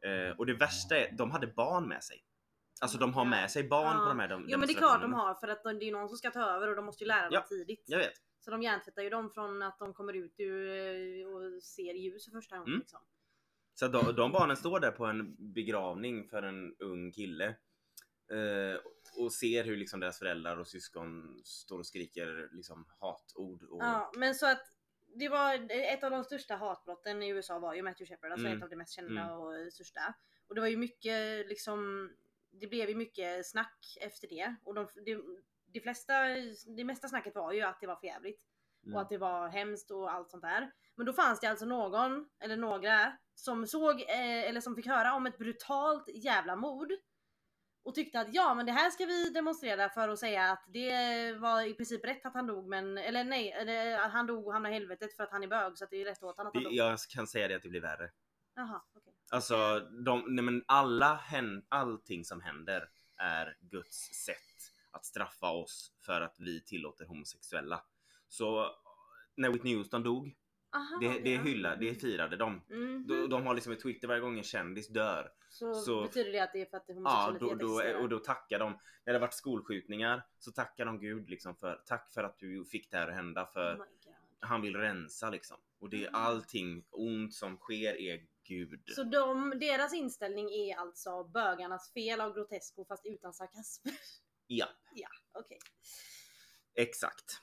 Eh, 0.01 0.37
och 0.39 0.47
det 0.47 0.55
värsta 0.55 0.97
är, 0.97 1.13
de 1.13 1.31
hade 1.31 1.47
barn 1.47 1.89
med 1.89 2.05
sig. 2.05 2.25
Alltså 2.81 2.99
de 2.99 3.15
har 3.15 3.25
med 3.25 3.51
sig 3.51 3.69
barn 3.69 3.97
Ja. 3.97 4.03
på 4.03 4.09
de 4.09 4.19
här 4.19 4.29
dem- 4.29 4.45
Ja 4.49 4.59
men 4.59 4.67
det 4.67 4.73
är 4.73 4.79
klart 4.79 5.03
de 5.03 5.13
har 5.15 5.35
för 5.35 5.49
att 5.49 5.63
de- 5.65 5.79
det 5.79 5.85
är 5.85 5.87
ju 5.87 5.93
någon 5.93 6.09
som 6.09 6.19
ska 6.19 6.31
ta 6.31 6.41
över 6.51 6.69
och 6.69 6.77
de 6.77 6.85
måste 6.85 7.05
ju 7.05 7.09
lära 7.09 7.23
dem 7.23 7.31
Ja, 7.33 7.43
tidigt. 7.49 7.83
Jag 7.87 7.99
vet. 7.99 8.13
Så 8.41 8.51
de 8.51 8.63
hjärntvättar 8.63 9.03
ju 9.03 9.11
dem 9.11 9.31
från 9.31 9.63
att 9.63 9.79
de 9.79 9.95
kommer 9.95 10.13
ut 10.13 10.35
ur, 10.39 10.69
eh, 10.71 11.27
och 11.29 11.63
ser 11.63 11.95
ljus 11.95 12.25
för 12.25 12.33
första 12.33 12.57
gången. 12.57 12.69
Mm. 12.69 12.81
Liksom. 12.81 13.01
Så 13.75 13.89
de, 13.89 14.15
de 14.17 14.33
barnen 14.33 14.57
står 14.57 14.81
där 14.81 14.91
på 14.91 15.05
en 15.07 15.37
begravning 15.53 16.29
för 16.29 16.43
en 16.43 16.77
ung 16.79 17.13
kille. 17.13 17.47
Eh, 18.31 18.81
och 19.19 19.33
ser 19.33 19.65
hur 19.65 19.77
liksom 19.77 20.01
deras 20.01 20.19
föräldrar 20.19 20.57
och 20.57 20.67
syskon 20.69 21.41
står 21.45 21.79
och 21.79 21.87
skriker 21.87 22.49
liksom 22.53 22.87
hatord. 23.01 23.63
Och, 23.63 23.83
Ja 23.83 24.13
men 24.17 24.35
så 24.35 24.47
att 24.47 24.63
det 25.15 25.29
var 25.29 25.71
ett 25.71 26.05
av 26.05 26.11
de 26.11 26.25
största 26.25 26.57
hatbrotten 26.57 27.23
i 27.23 27.29
USA 27.29 27.59
var 27.59 27.75
ju 27.75 27.83
Matthew 27.83 28.15
Shepard, 28.15 28.33
alltså 28.33 28.47
Mm. 28.47 28.59
ett 28.59 28.65
av 28.65 28.71
de 28.71 28.77
mest 28.77 28.93
kända 28.95 29.23
Mm. 29.23 29.37
och 29.39 29.73
största. 29.73 30.15
Och 30.49 30.55
det 30.55 30.61
var 30.61 30.69
ju 30.69 30.77
mycket 30.77 31.49
liksom, 31.49 32.11
det 32.61 32.67
blev 32.67 32.89
ju 32.89 32.95
mycket 32.95 33.47
snack 33.47 33.97
efter 34.01 34.29
det. 34.29 34.57
Och 34.65 34.75
de, 34.75 34.87
det, 35.05 35.19
de 35.73 35.81
flesta, 35.81 36.13
det 36.77 36.85
mesta 36.85 37.09
snacket 37.09 37.35
var 37.35 37.53
ju 37.53 37.63
att 37.63 37.81
det 37.81 37.87
var 37.87 37.97
för 37.97 38.07
jävligt. 38.07 38.41
Mm. 38.87 38.97
och 38.97 39.03
att 39.03 39.09
det 39.09 39.19
var 39.19 39.49
hemskt 39.49 39.91
och 39.91 40.13
allt 40.13 40.31
sånt 40.31 40.43
där. 40.43 40.71
Men 40.95 41.07
då 41.07 41.13
fanns 41.13 41.41
det 41.41 41.47
alltså 41.47 41.67
någon, 41.67 42.29
eller 42.41 42.57
några, 42.57 43.13
som 43.35 43.67
såg, 43.67 44.01
eh, 44.01 44.49
eller 44.49 44.61
som 44.61 44.77
fick 44.77 44.87
höra 44.87 45.15
om 45.15 45.27
ett 45.27 45.39
brutalt 45.39 46.09
jävla 46.09 46.57
mord. 46.57 46.93
och 47.85 47.95
tyckte 47.95 48.21
att 48.21 48.35
ja 48.35 48.55
men 48.55 48.67
det 48.67 48.73
här 48.73 48.91
ska 48.91 49.07
vi 49.07 49.31
demonstrera 49.31 49.89
för 49.89 50.09
att 50.09 50.19
säga 50.19 50.53
att 50.53 50.65
det 50.67 51.33
var 51.33 51.63
i 51.63 51.75
princip 51.75 52.05
rätt 52.05 52.27
att 52.27 52.35
han 52.35 52.47
dog 52.47 52.69
men 52.69 52.99
eller 52.99 53.25
nej, 53.25 53.95
att 53.95 54.13
han 54.13 54.27
dog 54.27 54.47
och 54.47 54.53
hamnade 54.53 54.75
i 54.75 54.79
helvetet 54.79 55.17
för 55.17 55.25
att 55.25 55.31
han 55.31 55.43
är 55.43 55.49
bög 55.49 55.79
så 55.79 55.85
att 55.85 55.91
det 55.91 55.97
är 55.97 56.05
rätt 56.05 56.23
åt 56.23 56.37
honom 56.37 56.49
att 56.49 56.55
han 56.55 56.65
dog. 56.65 56.73
jag 56.73 56.99
kan 56.99 57.27
säga 57.27 57.49
det 57.49 57.55
att 57.57 57.63
det 57.63 57.69
blir 57.69 57.81
värre. 57.81 58.11
Jaha. 58.55 58.83
Alltså, 59.31 59.81
de, 59.81 60.25
nej 60.29 60.45
men 60.45 60.65
alla 60.67 61.15
hän, 61.15 61.65
allting 61.69 62.25
som 62.25 62.41
händer 62.41 62.89
är 63.17 63.57
Guds 63.61 63.97
sätt 64.25 64.73
att 64.91 65.05
straffa 65.05 65.51
oss 65.51 65.93
för 66.07 66.21
att 66.21 66.37
vi 66.39 66.61
tillåter 66.65 67.05
homosexuella. 67.07 67.83
Så 68.29 68.71
när 69.35 69.51
Whitney 69.51 69.77
Houston 69.77 70.03
dog, 70.03 70.37
Aha, 70.75 70.99
det, 71.01 71.19
det 71.19 71.33
ja. 71.35 71.43
hyllade, 71.43 71.77
det 71.77 71.95
firade 71.95 72.37
de. 72.37 72.63
Mhm. 72.69 73.07
De, 73.09 73.29
de 73.31 73.47
har 73.47 73.55
liksom 73.55 73.73
ett 73.73 73.81
Twitter 73.83 74.09
varje 74.09 74.21
gång 74.21 74.39
en 74.39 74.45
kändis 74.45 74.89
dör. 74.89 75.33
så, 75.49 75.75
så- 75.75 76.03
betyder 76.03 76.33
det 76.33 76.39
att 76.41 76.53
det 76.53 76.61
är 76.61 76.67
för 76.67 76.77
att 76.77 76.85
Ja, 76.89 76.95
homosexualitet 76.95 77.41
då, 77.61 77.67
då, 77.67 77.79
existerar? 77.81 78.03
och 78.03 78.09
då 78.09 78.19
tackar 78.19 78.59
de. 78.59 78.73
När 78.73 78.79
det 79.05 79.13
har 79.13 79.21
varit 79.21 79.35
skolskjutningar 79.35 80.23
så 80.39 80.53
tackar 80.53 80.87
de 80.87 81.01
Gud 81.01 81.31
liksom 81.31 81.57
för 81.57 81.83
tack 81.87 82.11
för 82.15 82.25
att 82.25 82.39
du 82.39 82.65
fick 82.65 82.91
det 82.91 82.97
här 82.97 83.09
att 83.09 83.15
hända 83.15 83.47
för 83.47 83.75
Oh 83.81 83.85
han 84.41 84.63
vill 84.63 84.77
rensa 84.77 85.31
liksom. 85.31 85.57
Och 85.79 85.91
det 85.91 86.05
är 86.05 86.09
Mm. 86.09 86.21
allting 86.21 86.85
ont 86.91 87.35
som 87.35 87.57
sker 87.57 87.97
är 88.01 88.27
Gud. 88.49 88.83
Så 88.89 89.03
de, 89.03 89.51
deras 89.61 89.95
inställning 89.95 90.51
är 90.51 90.77
alltså 90.77 91.25
bögarnas 91.25 91.93
fel 91.93 92.21
av 92.21 92.35
Grotesco 92.35 92.85
fast 92.85 93.07
utan 93.07 93.35
sarkasm? 93.35 93.89
Ja, 94.49 94.67
Okej. 95.33 95.59
exakt. 96.75 97.41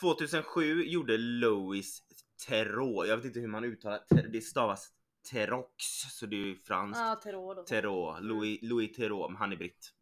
2007 0.00 0.82
gjorde 0.84 1.16
Louis 1.18 2.02
Theroux, 2.48 3.08
jag 3.08 3.16
vet 3.16 3.26
inte 3.26 3.40
hur 3.40 3.48
man 3.48 3.64
uttalar 3.64 4.04
det, 4.08 4.28
det 4.28 4.40
stavas 4.40 4.92
Terox, 5.30 5.84
så 6.10 6.26
det 6.26 6.36
är 6.36 6.46
ju 6.46 6.56
franskt. 6.56 7.00
Ja, 7.00 7.16
terror 7.16 7.54
då. 7.54 7.62
Theroux, 7.62 8.20
Louis, 8.20 8.58
Louis 8.62 8.96
Theroux, 8.96 9.38
han 9.38 9.52
är 9.52 9.56
britt. 9.56 9.94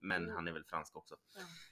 Men 0.00 0.22
Mm. 0.22 0.34
han 0.34 0.48
är 0.48 0.52
väl 0.52 0.64
fransk 0.64 0.96
också. 0.96 1.16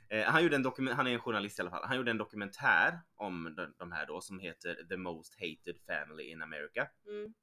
Ja. 0.09 0.17
Eh, 0.17 0.25
han, 0.27 0.43
gjorde 0.43 0.57
en 0.57 0.63
dokument, 0.63 0.97
han 0.97 1.07
är 1.07 1.11
en 1.13 1.21
journalist 1.21 1.59
i 1.59 1.63
alla 1.63 1.71
fall. 1.71 1.85
Han 1.85 1.97
gjorde 1.97 2.11
en 2.11 2.19
dokumentär 2.19 3.01
om 3.15 3.55
de, 3.57 3.75
de 3.79 3.93
här 3.93 4.07
då 4.07 4.21
som 4.21 4.39
heter 4.39 4.75
The 4.89 4.97
Most 4.97 5.35
Hated 5.35 5.79
Family 5.87 6.25
in 6.31 6.43
America. 6.43 6.89
Mm. 7.07 7.35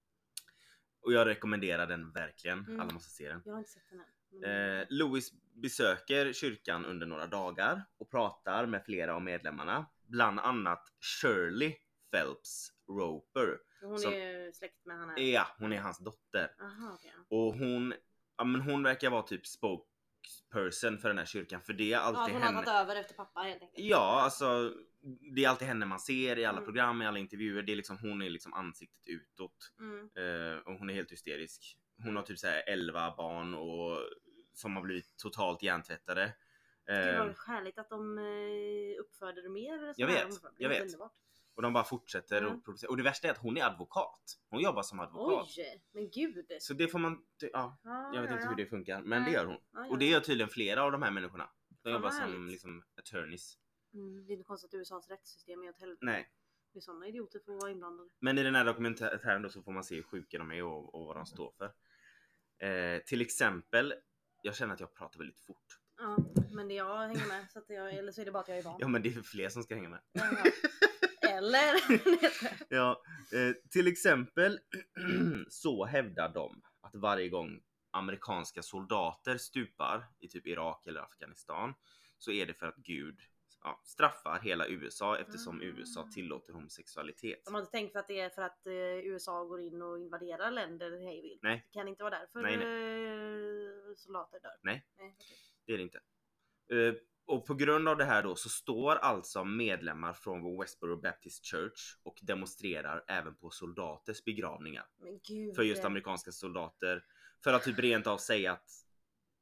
Och 1.02 1.14
jag 1.14 1.28
rekommenderar 1.28 1.88
den 1.88 2.12
verkligen. 2.12 2.60
Mm. 2.66 2.80
Alla 2.80 2.94
måste 2.94 3.10
se 3.10 3.30
den. 3.30 3.42
Jag 3.46 3.54
har 3.54 3.60
inte 3.60 3.72
sett 3.72 3.90
den 3.90 4.00
än. 4.00 4.06
Men- 4.42 4.80
Eh, 4.80 4.86
Louis 4.90 5.32
besöker 5.54 6.34
kyrkan 6.34 6.86
under 6.86 7.08
några 7.08 7.28
dagar 7.28 7.84
och 7.98 8.12
pratar 8.12 8.66
med 8.66 8.86
flera 8.86 9.16
av 9.16 9.22
medlemmarna. 9.22 9.86
Bland 10.08 10.40
annat 10.40 10.94
Shirley 11.00 11.76
Phelps 12.12 12.72
Roper. 12.90 13.60
hon 13.82 14.00
som- 14.00 14.14
är 14.14 14.52
släkt 14.52 14.86
med 14.86 14.98
han 14.98 15.10
här. 15.10 15.20
Ja, 15.20 15.48
hon 15.60 15.74
är 15.74 15.80
hans 15.80 15.98
dotter. 16.00 16.52
Aha, 16.62 16.92
okej. 16.94 17.14
Och 17.30 17.54
hon, 17.54 17.94
ja, 18.38 18.44
men 18.44 18.62
hon 18.62 18.84
verkar 18.84 19.10
vara 19.10 19.22
typ 19.22 19.48
spokesperson 20.28 20.98
för 20.98 21.08
den 21.10 21.18
här 21.18 21.26
kyrkan. 21.26 21.62
För 21.62 21.74
det 21.74 21.84
är 21.84 21.88
Ja, 21.92 22.00
alltid 22.00 22.22
att 22.22 22.32
hon 22.32 22.42
har 22.42 22.48
henne. 22.54 22.64
tagit 22.66 22.70
över 22.82 22.96
efter 22.96 23.14
pappa 23.16 23.40
helt 23.40 23.62
enkelt. 23.62 23.88
Ja, 23.88 24.22
alltså 24.22 24.74
det 25.36 25.44
är 25.46 25.50
alltid 25.50 25.68
henne 25.68 25.86
man 25.86 26.00
ser 26.00 26.40
i 26.40 26.46
alla 26.46 26.58
Mm. 26.58 26.66
program, 26.66 27.02
i 27.02 27.08
alla 27.08 27.20
intervjuer. 27.20 27.62
Det 27.64 27.72
är 27.72 27.76
liksom, 27.76 27.98
hon 27.98 28.22
är 28.22 28.30
liksom 28.30 28.54
ansiktet 28.54 29.08
utåt. 29.08 29.74
Mm. 29.80 30.00
Eh, 30.00 30.58
och 30.58 30.74
hon 30.74 30.90
är 30.90 30.94
helt 30.94 31.12
hysterisk. 31.12 31.78
Hon 32.04 32.16
har 32.16 32.24
typ 32.24 32.40
såhär 32.40 32.64
11 32.68 33.14
barn 33.18 33.54
och 33.54 34.00
som 34.54 34.76
har 34.76 34.84
blivit 34.84 35.18
totalt 35.18 35.64
hjärntvättade. 35.64 36.34
Det 36.86 36.94
Eh, 37.14 37.20
var 37.20 37.36
härligt 37.48 37.78
att 37.78 37.90
de 37.90 38.18
eh, 38.18 39.02
uppförde 39.02 39.42
det 39.42 39.50
mer. 39.50 39.94
Jag 39.98 40.08
vet, 40.08 40.30
Det 40.30 40.38
jag 40.58 40.70
vet. 40.70 40.82
Underbart. 40.82 41.14
Och 41.58 41.64
de 41.64 41.74
bara 41.74 41.84
fortsätter 41.84 42.42
Mm. 42.42 42.54
och 42.58 42.66
producera. 42.66 42.90
Och 42.90 42.98
det 42.98 43.04
värsta 43.04 43.28
är 43.28 43.32
att 43.32 43.38
hon 43.38 43.58
är 43.58 43.64
advokat. 43.64 44.40
Hon 44.50 44.62
jobbar 44.62 44.84
som 44.84 45.00
advokat. 45.00 45.48
Oj, 45.58 45.82
men 45.92 46.10
gud. 46.10 46.46
Så 46.60 46.74
det 46.74 46.88
får 46.88 47.00
man, 47.00 47.26
ja, 47.42 47.78
Ja, 47.84 48.12
jag 48.14 48.22
vet 48.22 48.30
ja, 48.30 48.36
inte 48.36 48.44
ja. 48.46 48.50
hur 48.50 48.56
det 48.56 48.66
funkar. 48.66 49.02
Men 49.02 49.22
Nej. 49.22 49.32
det 49.32 49.38
gör 49.38 49.46
hon. 49.46 49.58
Ja, 49.72 49.86
ja. 49.86 49.88
Och 49.90 49.98
det 49.98 50.06
gör 50.06 50.20
tydligen 50.20 50.50
flera 50.50 50.84
av 50.84 50.92
de 50.92 51.02
här 51.02 51.12
människorna. 51.12 51.50
De 51.82 51.90
jobbar 51.92 52.04
vad 52.04 52.14
som 52.14 52.48
liksom 52.48 52.84
attorneys. 52.98 53.58
Mm, 53.94 54.26
det 54.26 54.32
är 54.32 54.34
inte 54.34 54.48
konstigt 54.48 54.74
att 54.74 54.80
USAs 54.80 55.10
rättssystem 55.10 55.64
är 55.64 55.70
åt 55.70 55.80
helvete. 55.80 56.06
Nej. 56.06 56.30
Det 56.74 56.80
är 56.80 56.82
sådana 56.82 57.08
idioter 57.08 57.40
får 57.46 57.54
vara 57.54 57.72
inblandade. 57.72 58.10
Men 58.20 58.38
i 58.38 58.44
den 58.44 58.56
här 58.56 58.66
dokumentären 58.66 59.42
då 59.42 59.50
så 59.50 59.62
får 59.64 59.72
man 59.72 59.84
se 59.84 59.96
hur 59.96 60.04
sjuka 60.04 60.38
de 60.38 60.52
är 60.52 60.64
och, 60.64 60.96
och 60.96 61.06
vad 61.06 61.16
de 61.16 61.26
står 61.26 61.52
för. 61.58 61.74
Eh, 62.68 63.00
till 63.02 63.22
exempel, 63.22 63.94
jag 64.42 64.56
känner 64.56 64.74
att 64.74 64.80
jag 64.80 64.94
pratar 64.94 65.18
väldigt 65.20 65.40
fort. 65.40 65.80
Ja, 65.98 66.18
men 66.52 66.68
det 66.68 66.74
jag 66.74 66.98
hänger 66.98 67.28
med. 67.28 67.46
Så 67.52 67.60
att 67.60 67.70
jag, 67.70 67.94
eller 67.94 68.12
så 68.12 68.22
är 68.22 68.26
det 68.26 68.32
bara 68.32 68.40
att 68.40 68.48
jag 68.48 68.58
är 68.58 68.64
van. 68.64 68.78
Ja 68.80 68.88
men 68.88 69.02
det 69.02 69.10
är 69.10 69.22
fler 69.22 69.50
som 69.50 69.64
ska 69.64 69.76
hänga 69.76 69.90
med. 69.90 70.00
Jaha. 70.12 70.38
Eller? 71.28 71.74
Ja, 72.70 73.02
eh, 73.34 73.56
till 73.72 73.88
exempel 73.88 74.60
så 75.50 75.86
hävdar 75.86 76.30
de 76.34 76.62
att 76.82 76.96
varje 76.96 77.30
gång 77.30 77.62
amerikanska 77.92 78.62
soldater 78.62 79.38
stupar 79.38 80.08
i 80.20 80.28
typ 80.28 80.48
Irak 80.48 80.88
eller 80.88 81.02
Afghanistan 81.02 81.74
så 82.18 82.32
är 82.32 82.46
det 82.46 82.54
för 82.54 82.68
att 82.68 82.76
Gud 82.76 83.20
ja, 83.64 83.82
straffar 83.84 84.40
hela 84.40 84.68
USA 84.68 85.18
eftersom 85.18 85.60
Ah. 85.60 85.64
USA 85.64 86.10
tillåter 86.14 86.54
homosexualitet. 86.54 87.46
De 87.46 87.54
har 87.54 87.62
inte 87.62 87.72
tänkt 87.72 87.92
för 87.92 88.00
att 88.00 88.08
det 88.08 88.20
är 88.20 88.30
för 88.30 88.42
att 88.42 88.68
eh, 88.68 88.74
USA 89.06 89.44
går 89.44 89.62
in 89.62 89.82
och 89.82 90.00
invaderar 90.00 90.52
länder 90.52 90.92
hej 90.92 91.22
vilt. 91.22 91.44
Nej. 91.44 91.66
Det 91.72 91.80
kan 91.80 91.88
inte 91.88 92.04
vara 92.04 92.20
därför 92.20 92.42
Nej, 92.42 92.54
eh, 92.54 93.96
soldater 93.96 94.40
dör. 94.40 94.58
Nej. 94.62 94.86
nej 94.98 95.16
okej. 95.20 95.38
Det 95.66 95.74
är 95.74 95.78
det 95.78 95.84
inte. 95.84 96.00
Och 97.28 97.46
på 97.46 97.54
grund 97.54 97.90
av 97.90 97.98
det 97.98 98.06
här 98.06 98.24
då 98.24 98.36
så 98.36 98.50
står 98.50 98.96
alltså 98.96 99.44
medlemmar 99.44 100.14
från 100.14 100.60
Westboro 100.60 101.02
Baptist 101.02 101.46
Church 101.46 101.98
och 102.04 102.20
demonstrerar 102.22 103.04
även 103.08 103.36
på 103.36 103.50
soldaters 103.50 104.24
begravningar. 104.24 104.86
För 105.56 105.64
just 105.64 105.86
amerikanska 105.86 106.32
soldater. 106.32 107.04
För 107.44 107.54
att 107.54 107.64
typ 107.64 107.80
rent 107.80 108.08
av 108.08 108.18
säga 108.18 108.52
att 108.52 108.70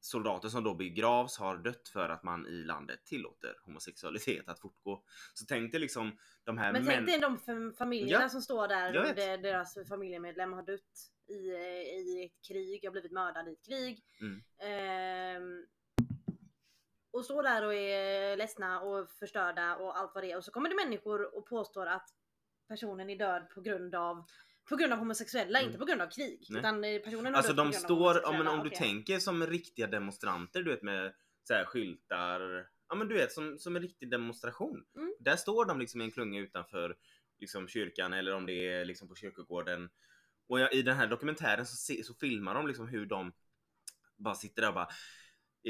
soldater 0.00 0.48
som 0.48 0.64
då 0.64 0.74
begravs 0.74 1.38
har 1.38 1.56
dött 1.56 1.88
för 1.88 2.08
att 2.08 2.22
man 2.22 2.46
i 2.46 2.64
landet 2.64 3.04
tillåter 3.04 3.56
homosexualitet 3.62 4.48
att 4.48 4.60
fortgå. 4.60 5.02
Så 5.34 5.44
tänk 5.48 5.72
dig 5.72 5.80
liksom 5.80 6.18
de 6.44 6.58
här 6.58 6.72
Men 6.72 6.86
tänk 6.86 7.06
dig 7.06 7.18
de 7.20 7.38
fam- 7.38 7.72
familjerna 7.72 8.22
Ja, 8.22 8.28
som 8.28 8.42
står 8.42 8.68
där 8.68 8.98
och 8.98 9.42
deras 9.42 9.78
familjemedlem 9.88 10.52
har 10.52 10.62
dött 10.62 11.10
i, 11.28 11.50
eh, 11.54 11.60
i 11.60 12.24
ett 12.24 12.48
krig, 12.48 12.84
har 12.84 12.92
blivit 12.92 13.12
mördad 13.12 13.48
i 13.48 13.52
ett 13.52 13.64
krig. 13.66 14.04
Mm. 14.20 14.42
Ehm, 14.58 15.66
och 17.16 17.24
står 17.24 17.42
där 17.42 17.66
och 17.66 17.74
är 17.74 18.36
ledsna 18.36 18.80
och 18.80 19.10
förstörda 19.10 19.76
och 19.76 19.98
allt 19.98 20.10
vad 20.14 20.24
det 20.24 20.32
är. 20.32 20.36
Och 20.36 20.44
så 20.44 20.50
kommer 20.50 20.68
det 20.68 20.76
människor 20.76 21.36
och 21.36 21.46
påstår 21.46 21.86
att 21.86 22.08
personen 22.68 23.10
är 23.10 23.18
död 23.18 23.50
på 23.54 23.60
grund 23.60 23.94
av 23.94 24.24
på 24.68 24.76
grund 24.76 24.92
av 24.92 24.98
homosexuella, 24.98 25.58
Mm. 25.58 25.66
inte 25.66 25.78
på 25.78 25.84
grund 25.84 26.02
av 26.02 26.10
krig. 26.10 26.46
Nej. 26.50 26.58
Utan 26.58 26.84
eh, 26.84 26.98
personen 26.98 27.26
har 27.26 27.32
Alltså 27.32 27.52
de 27.52 27.72
står, 27.72 28.20
ja, 28.22 28.32
men 28.32 28.46
om 28.48 28.58
du 28.58 28.66
Okej. 28.66 28.78
tänker 28.78 29.18
som 29.18 29.46
riktiga 29.46 29.86
demonstranter 29.86 30.62
du 30.62 30.70
vet 30.70 30.82
med 30.82 31.14
så 31.44 31.54
här 31.54 31.64
skyltar. 31.64 32.66
Ja 32.88 32.94
men 32.94 33.08
du 33.08 33.14
vet 33.14 33.32
som, 33.32 33.58
som 33.58 33.76
en 33.76 33.82
riktig 33.82 34.10
demonstration. 34.10 34.84
Mm. 34.96 35.14
Där 35.20 35.36
står 35.36 35.64
de 35.64 35.78
liksom 35.80 36.00
i 36.00 36.04
en 36.04 36.10
klunga 36.10 36.40
utanför 36.40 36.96
liksom 37.38 37.68
kyrkan 37.68 38.12
eller 38.12 38.34
om 38.34 38.46
det 38.46 38.72
är 38.72 38.84
liksom 38.84 39.08
på 39.08 39.14
kyrkogården. 39.14 39.90
Och 40.48 40.60
jag, 40.60 40.72
i 40.74 40.82
den 40.82 40.96
här 40.96 41.06
dokumentären 41.06 41.66
så, 41.66 41.76
se, 41.76 42.04
så 42.04 42.14
filmar 42.14 42.54
de 42.54 42.66
liksom 42.66 42.88
hur 42.88 43.06
de 43.06 43.32
bara 44.16 44.34
sitter 44.34 44.62
där 44.62 44.68
och 44.68 44.74
bara 44.74 44.88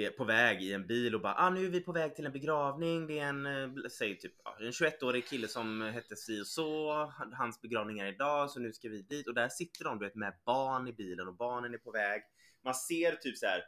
är 0.04 0.10
på 0.10 0.24
väg 0.24 0.62
i 0.62 0.72
en 0.72 0.86
bil 0.86 1.14
och 1.14 1.20
bara 1.20 1.34
ah, 1.34 1.50
nu 1.50 1.64
är 1.64 1.70
vi 1.70 1.80
på 1.80 1.92
väg 1.92 2.16
till 2.16 2.26
en 2.26 2.32
begravning. 2.32 3.06
Det 3.06 3.18
är 3.18 3.26
en, 3.26 3.46
eh, 3.46 3.68
säg 3.90 4.18
typ 4.18 4.32
en 4.60 4.70
21-årig 4.70 5.26
kille 5.26 5.48
som 5.48 5.80
hette 5.80 6.16
si 6.16 6.42
och 6.42 6.46
så. 6.46 6.92
Hans 7.32 7.60
begravning 7.60 7.98
är 7.98 8.06
idag 8.06 8.50
så 8.50 8.60
nu 8.60 8.72
ska 8.72 8.88
vi 8.88 9.02
dit 9.02 9.28
och 9.28 9.34
där 9.34 9.48
sitter 9.48 9.84
de 9.84 9.98
du 9.98 10.04
vet, 10.04 10.14
med 10.14 10.34
barn 10.46 10.88
i 10.88 10.92
bilen 10.92 11.28
och 11.28 11.36
barnen 11.36 11.74
är 11.74 11.78
på 11.78 11.90
väg. 11.90 12.22
Man 12.64 12.74
ser 12.74 13.12
typ 13.12 13.36
så 13.36 13.46
här 13.46 13.62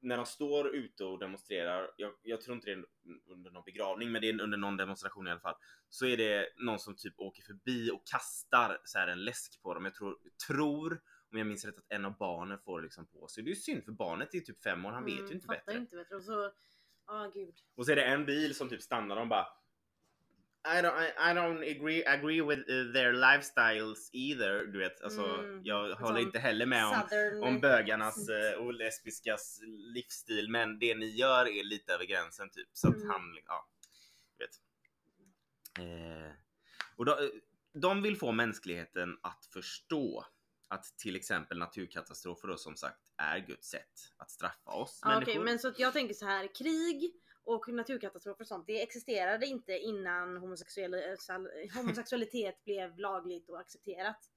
när 0.00 0.16
de 0.16 0.26
står 0.26 0.74
ute 0.74 1.04
och 1.04 1.18
demonstrerar, 1.18 1.90
jag, 1.96 2.12
jag 2.22 2.40
tror 2.40 2.56
inte 2.56 2.66
det 2.66 2.72
är 2.72 2.84
under 3.32 3.50
någon 3.50 3.62
begravning, 3.64 4.12
men 4.12 4.20
det 4.20 4.28
är 4.28 4.40
under 4.40 4.58
någon 4.58 4.76
demonstration 4.76 5.26
i 5.26 5.30
alla 5.30 5.40
fall. 5.40 5.54
Så 5.88 6.06
är 6.06 6.16
det 6.16 6.48
någon 6.56 6.78
som 6.78 6.96
typ 6.96 7.14
åker 7.16 7.42
förbi 7.42 7.90
och 7.90 8.06
kastar 8.06 8.80
så 8.84 8.98
här 8.98 9.08
en 9.08 9.24
läsk 9.24 9.62
på 9.62 9.74
dem. 9.74 9.84
Jag 9.84 9.94
tror, 9.94 10.16
tror 10.48 11.00
om 11.32 11.38
jag 11.38 11.46
minns 11.46 11.64
rätt 11.64 11.78
att 11.78 11.84
en 11.88 12.04
av 12.04 12.16
barnen 12.18 12.58
får 12.58 12.82
liksom 12.82 13.06
på 13.06 13.28
sig. 13.28 13.44
Det 13.44 13.48
är 13.48 13.54
ju 13.54 13.60
synd 13.60 13.84
för 13.84 13.92
barnet 13.92 14.34
är 14.34 14.40
typ 14.40 14.62
fem 14.62 14.84
år, 14.84 14.90
han 14.92 15.04
vet 15.04 15.14
ju 15.14 15.34
inte 15.34 15.46
Mm, 15.46 15.46
bättre. 15.46 15.76
inte 15.76 15.96
bättre. 15.96 16.16
Och 16.16 16.22
så, 16.22 16.52
ja 17.06 17.30
gud. 17.34 17.54
Och 17.74 17.86
så 17.86 17.92
är 17.92 17.96
det 17.96 18.04
en 18.04 18.26
bil 18.26 18.54
som 18.54 18.68
typ 18.68 18.82
stannar 18.82 19.16
och 19.16 19.28
bara 19.28 19.46
I 20.64 20.80
don't, 20.82 21.02
I, 21.02 21.08
I 21.30 21.34
don't 21.34 21.76
agree, 21.76 22.04
agree 22.06 22.40
with 22.42 22.70
uh, 22.70 22.92
their 22.92 23.12
lifestyles 23.12 24.10
either. 24.12 24.66
Du 24.66 24.78
vet, 24.78 25.00
alltså 25.02 25.22
Mm, 25.24 25.60
jag 25.64 25.96
sån 25.96 26.02
håller 26.06 26.20
inte 26.20 26.38
heller 26.38 26.66
med 26.66 26.86
om 26.86 27.00
Southern... 27.08 27.42
om 27.42 27.60
bögarnas 27.60 28.28
eh, 28.28 28.52
och 28.58 28.72
lesbiskas 28.74 29.60
livsstil 29.94 30.50
men 30.50 30.78
det 30.78 30.94
ni 30.94 31.06
gör 31.06 31.46
är 31.48 31.64
lite 31.64 31.94
över 31.94 32.04
gränsen 32.04 32.50
typ. 32.50 32.68
Så 32.72 32.88
att 32.88 32.94
Mm. 32.96 33.10
han, 33.10 33.20
ja, 33.46 33.68
du 34.38 34.44
vet. 34.44 34.54
Eh, 35.78 36.32
och 36.96 37.04
då, 37.04 37.18
de 37.72 38.02
vill 38.02 38.16
få 38.16 38.32
mänskligheten 38.32 39.18
att 39.22 39.44
förstå 39.52 40.26
att 40.72 40.84
till 40.98 41.16
exempel 41.16 41.58
naturkatastrofer 41.58 42.48
då 42.48 42.56
som 42.56 42.76
sagt 42.76 43.00
är 43.16 43.38
Guds 43.38 43.68
sätt 43.68 44.12
att 44.16 44.30
straffa 44.30 44.70
oss 44.70 45.00
Ja, 45.02 45.08
människor. 45.08 45.32
Okej, 45.32 45.44
men 45.44 45.58
så 45.58 45.72
jag 45.76 45.92
tänker 45.92 46.14
så 46.14 46.26
här, 46.26 46.54
krig 46.54 47.12
och 47.44 47.68
naturkatastrofer 47.68 48.40
och 48.40 48.48
sånt, 48.48 48.66
det 48.66 48.82
existerade 48.82 49.46
inte 49.46 49.78
innan 49.78 50.36
homosexuell, 50.36 50.94
homosexualitet 51.74 52.64
blev 52.64 52.98
lagligt 52.98 53.50
och 53.50 53.60
accepterat. 53.60 54.31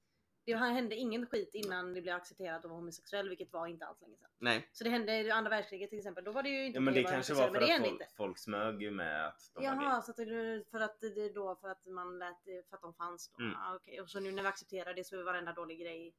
Det 0.46 0.56
hände 0.56 0.94
ingen 0.94 1.26
skit 1.26 1.50
innan 1.54 1.94
det 1.94 2.02
blev 2.02 2.16
accepterat 2.16 2.58
att 2.58 2.64
vara 2.70 2.74
homosexuell, 2.74 3.28
vilket 3.28 3.52
var 3.52 3.66
inte 3.66 3.86
alls 3.86 4.00
länge 4.00 4.16
sedan. 4.16 4.30
Nej, 4.38 4.68
Så 4.72 4.84
det 4.84 4.90
hände 4.90 5.22
i 5.22 5.30
andra 5.30 5.50
världskriget 5.50 5.90
till 5.90 5.98
exempel, 5.98 6.24
då 6.24 6.32
var 6.32 6.42
det 6.42 6.48
ju 6.48 6.66
inte 6.66 6.76
ja, 6.76 6.80
men 6.80 6.94
det 6.94 7.02
kanske 7.02 7.34
var 7.34 7.48
för 7.48 7.60
men 7.60 7.82
att 7.82 7.88
folk, 7.88 8.16
folk 8.16 8.38
smög 8.38 8.82
ju 8.82 8.90
med 8.90 9.26
att 9.26 9.50
de 9.54 9.64
var. 9.66 9.72
Jaha, 9.74 10.02
så 10.02 10.10
att 10.10 10.16
det, 10.16 10.64
för 10.70 10.80
att 10.80 11.00
det 11.00 11.34
då, 11.34 11.56
för 11.60 11.68
att 11.68 11.86
man 11.86 12.18
lät, 12.18 12.44
för 12.68 12.76
att 12.76 12.82
de 12.82 12.94
fanns 12.94 13.28
då. 13.38 13.44
Mm. 13.44 13.56
Ah, 13.56 13.74
okej. 13.76 14.00
Och 14.00 14.10
så 14.10 14.20
nu 14.20 14.32
när 14.32 14.42
vi 14.42 14.48
accepterar 14.48 14.94
det 14.94 15.04
så 15.04 15.18
är 15.20 15.22
varenda 15.22 15.52
dålig 15.52 15.80
grej, 15.80 16.14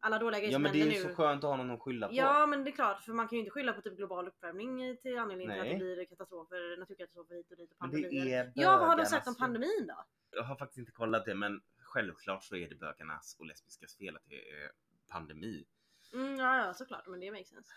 alla 0.00 0.18
dåliga 0.18 0.40
grejer 0.40 0.52
Ja 0.52 0.58
men 0.58 0.72
det 0.72 0.80
är 0.82 0.86
ju 0.86 0.90
nu. 0.90 1.08
så 1.08 1.14
skönt 1.14 1.44
att 1.44 1.50
ha 1.50 1.56
någon 1.56 1.70
att 1.70 1.80
skylla 1.82 2.08
på. 2.08 2.14
Ja 2.14 2.46
men 2.46 2.64
det 2.64 2.70
är 2.70 2.72
klart, 2.72 3.00
för 3.00 3.12
man 3.12 3.28
kan 3.28 3.36
ju 3.36 3.40
inte 3.40 3.50
skylla 3.50 3.72
på 3.72 3.82
typ 3.82 3.96
global 3.96 4.28
uppvärmning 4.28 4.96
till 4.96 5.18
anledningen 5.18 5.52
till 5.54 5.60
att 5.62 5.78
det 5.78 5.84
blir 5.84 6.04
katastrofer, 6.04 6.76
naturkatastrofer 6.78 7.34
hit 7.34 7.50
och 7.50 7.56
dit 7.56 7.70
och 7.72 7.76
Men 7.80 7.90
pandemier. 7.90 8.24
det 8.24 8.32
är 8.34 8.52
Ja 8.54 8.78
vad 8.78 8.88
har 8.88 8.96
de 8.96 9.06
sagt 9.06 9.28
om 9.28 9.34
pandemin 9.36 9.86
då? 9.88 10.04
Jag 10.30 10.42
har 10.42 10.56
faktiskt 10.56 10.78
inte 10.78 10.92
kollat 10.92 11.24
det 11.24 11.34
men 11.34 11.60
självklart 11.88 12.44
så 12.44 12.56
är 12.56 12.68
det 12.68 12.74
bögarnas 12.74 13.36
och 13.38 13.46
lesbiskas 13.46 13.96
fel 13.96 14.16
att 14.16 14.28
det 14.28 14.50
är 14.50 14.70
pandemi. 15.08 15.66
Mm, 16.12 16.36
ja, 16.38 16.56
ja 16.66 16.74
såklart, 16.74 17.06
men 17.06 17.20
det 17.20 17.30
makes 17.30 17.48
sense. 17.48 17.70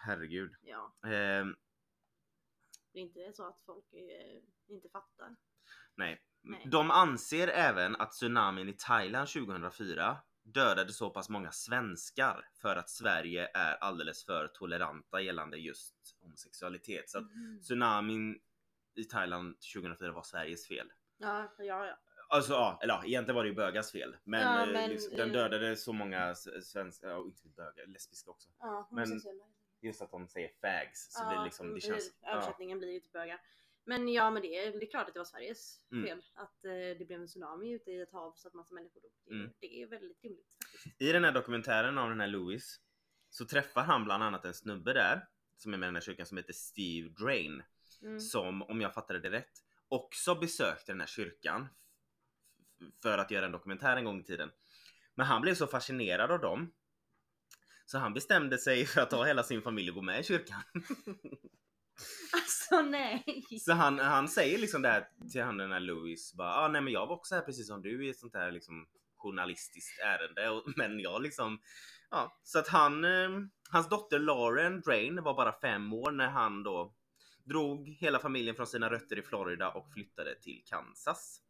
Herregud. 0.00 0.54
Ja, 0.62 0.94
Ehm, 1.06 1.56
det 2.92 2.98
är 2.98 3.02
inte 3.02 3.32
så 3.32 3.46
att 3.48 3.60
folk 3.66 3.92
eh, 3.92 4.42
inte 4.66 4.88
fattar. 4.88 5.36
nej. 5.94 6.22
Nej. 6.46 6.62
De 6.66 6.90
anser 6.90 7.48
även 7.48 7.96
att 7.96 8.12
tsunamin 8.12 8.68
i 8.68 8.72
Thailand 8.72 9.28
2004 9.28 10.18
dödade 10.42 10.92
så 10.92 11.10
pass 11.10 11.28
många 11.28 11.52
svenskar 11.52 12.48
för 12.62 12.76
att 12.76 12.90
Sverige 12.90 13.50
är 13.54 13.74
alldeles 13.76 14.24
för 14.24 14.48
toleranta 14.48 15.20
gällande 15.20 15.56
just 15.56 16.16
homosexualitet. 16.20 17.10
Så 17.10 17.18
att 17.18 17.24
Mhm. 17.24 17.60
tsunamin 17.62 18.40
i 18.94 19.04
Thailand 19.04 19.56
2004 19.74 20.12
var 20.12 20.22
Sveriges 20.22 20.68
fel. 20.68 20.92
Ja, 21.16 21.54
ja, 21.58 21.86
ja. 21.86 21.98
Alltså 22.34 22.52
ja, 22.52 22.78
eller 22.82 22.94
ja, 22.94 23.04
egentligen 23.04 23.36
var 23.36 23.42
det 23.44 23.48
ju 23.48 23.54
bögars 23.56 23.90
fel. 23.92 24.16
Men, 24.24 24.40
Ja, 24.42 24.66
eh, 24.66 24.72
men, 24.72 24.90
liksom, 24.90 25.16
den 25.16 25.32
dödade 25.32 25.76
så 25.76 25.92
många 25.92 26.30
s- 26.30 26.70
svenskar, 26.70 27.08
ja, 27.08 27.16
och 27.16 27.26
inte 27.26 27.48
bögar, 27.48 27.86
lesbiska 27.86 28.30
också. 28.30 28.48
ja 28.58 28.88
Men- 28.90 28.98
homosexuella. 29.08 29.44
Just 29.80 30.02
att 30.02 30.10
de 30.10 30.28
säger 30.28 30.48
fags. 30.60 31.12
Så 31.12 31.22
ja, 31.22 31.38
det, 31.38 31.44
liksom, 31.44 31.66
det 31.68 31.74
precis. 31.74 31.90
känns... 31.90 32.14
Ja. 32.22 32.30
Översättningen 32.32 32.78
blir 32.78 32.92
ju 32.92 33.00
till 33.00 33.10
bögar. 33.12 33.40
Men 33.84 34.08
ja, 34.08 34.30
men 34.30 34.42
det 34.42 34.48
är, 34.58 34.72
det 34.72 34.86
är 34.86 34.90
klart 34.90 35.08
att 35.08 35.14
det 35.14 35.20
var 35.20 35.24
Sveriges 35.24 35.86
Mm. 35.92 36.04
fel 36.06 36.22
att 36.34 36.64
eh, 36.64 36.70
det 36.70 37.06
blev 37.06 37.20
en 37.20 37.26
tsunami 37.26 37.70
ute 37.72 37.90
i 37.90 38.00
ett 38.00 38.12
hav 38.12 38.32
så 38.36 38.48
att 38.48 38.54
massa 38.54 38.74
människor 38.74 39.00
dog. 39.00 39.10
Det, 39.24 39.30
är- 39.30 39.34
Mm. 39.40 39.52
det 39.60 39.82
är 39.82 39.86
väldigt 39.86 40.24
rimligt 40.24 40.46
faktiskt. 40.72 41.02
I 41.02 41.12
den 41.12 41.24
här 41.24 41.32
dokumentären 41.32 41.98
av 41.98 42.08
den 42.08 42.20
här 42.20 42.26
Louis 42.28 42.80
så 43.30 43.44
träffar 43.46 43.82
han 43.82 44.04
bland 44.04 44.22
annat 44.22 44.44
en 44.44 44.54
snubbe 44.54 44.92
där 44.92 45.28
som 45.56 45.74
är 45.74 45.78
med 45.78 45.86
i 45.86 45.88
den 45.88 45.94
här 45.96 46.02
kyrkan 46.02 46.26
som 46.26 46.36
heter 46.36 46.52
Steve 46.52 47.08
Drain. 47.08 47.62
Mm. 48.02 48.20
Som, 48.20 48.62
om 48.62 48.80
jag 48.80 48.94
fattade 48.94 49.18
det 49.20 49.30
rätt, 49.30 49.52
också 49.88 50.34
besökte 50.34 50.92
den 50.92 51.00
här 51.00 51.06
kyrkan 51.06 51.68
för 53.02 53.18
att 53.18 53.30
göra 53.30 53.46
en 53.46 53.52
dokumentär 53.52 53.96
en 53.96 54.04
gång 54.04 54.20
i 54.20 54.24
tiden. 54.24 54.50
Men 55.14 55.26
han 55.26 55.42
blev 55.42 55.54
så 55.54 55.66
fascinerad 55.66 56.30
av 56.30 56.40
dem 56.40 56.72
så 57.86 57.98
han 57.98 58.14
bestämde 58.14 58.58
sig 58.58 58.86
för 58.86 59.00
att 59.00 59.10
ta 59.10 59.24
hela 59.24 59.42
sin 59.42 59.62
familj 59.62 59.88
och 59.88 59.94
gå 59.94 60.02
med 60.02 60.20
i 60.20 60.24
kyrkan. 60.24 60.62
Alltså 62.32 62.82
nej! 62.82 63.24
Så 63.60 63.72
han, 63.72 63.98
han 63.98 64.28
säger 64.28 64.58
liksom 64.58 64.82
det 64.82 64.88
här 64.88 65.08
till 65.32 65.42
han 65.42 65.56
den 65.56 65.72
här 65.72 65.80
Louis 65.80 66.34
bara 66.34 66.54
ah, 66.54 66.68
nej 66.68 66.80
men 66.80 66.92
jag 66.92 67.06
var 67.06 67.16
också 67.16 67.34
här 67.34 67.42
precis 67.42 67.66
som 67.66 67.82
du 67.82 68.06
i 68.06 68.10
ett 68.10 68.18
sånt 68.18 68.34
här 68.34 68.52
liksom 68.52 68.86
journalistiskt 69.16 70.00
ärende 70.00 70.50
och, 70.50 70.64
men 70.76 71.00
jag 71.00 71.22
liksom 71.22 71.60
ja 72.10 72.40
så 72.42 72.58
att 72.58 72.68
han 72.68 73.04
eh, 73.04 73.30
hans 73.70 73.88
dotter 73.88 74.18
Lauren 74.18 74.80
Drain 74.80 75.22
var 75.22 75.34
bara 75.34 75.60
fem 75.60 75.92
år 75.92 76.10
när 76.10 76.28
han 76.28 76.62
då 76.62 76.94
drog 77.44 77.88
hela 77.88 78.18
familjen 78.18 78.56
från 78.56 78.66
sina 78.66 78.90
rötter 78.90 79.18
i 79.18 79.22
Florida 79.22 79.68
och 79.70 79.92
flyttade 79.92 80.40
till 80.40 80.62
Kansas. 80.66 81.40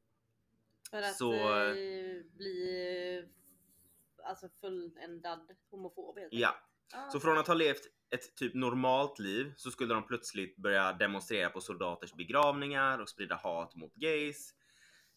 För 0.95 1.03
att 1.03 1.17
Så- 1.17 1.65
eh, 1.65 2.23
bli 2.37 3.19
eh, 3.19 4.27
alltså 4.29 4.49
fulländad 4.61 5.57
homofob 5.71 6.19
helt 6.19 6.33
Ja. 6.33 6.55
Ja. 6.93 7.09
så 7.11 7.21
från 7.21 7.39
att 7.39 7.47
ha 7.47 7.55
levt 7.55 7.83
ett 8.11 8.37
typ 8.37 8.55
normalt 8.55 9.19
liv 9.19 9.53
så 9.57 9.71
skulle 9.71 9.95
de 9.95 10.07
plötsligt 10.07 10.57
börja 10.57 10.93
demonstrera 10.93 11.51
på 11.51 11.61
soldaters 11.61 12.13
begravningar 12.15 12.99
och 12.99 13.09
sprida 13.09 13.35
hat 13.35 13.75
mot 13.75 13.95
gays. 13.95 14.55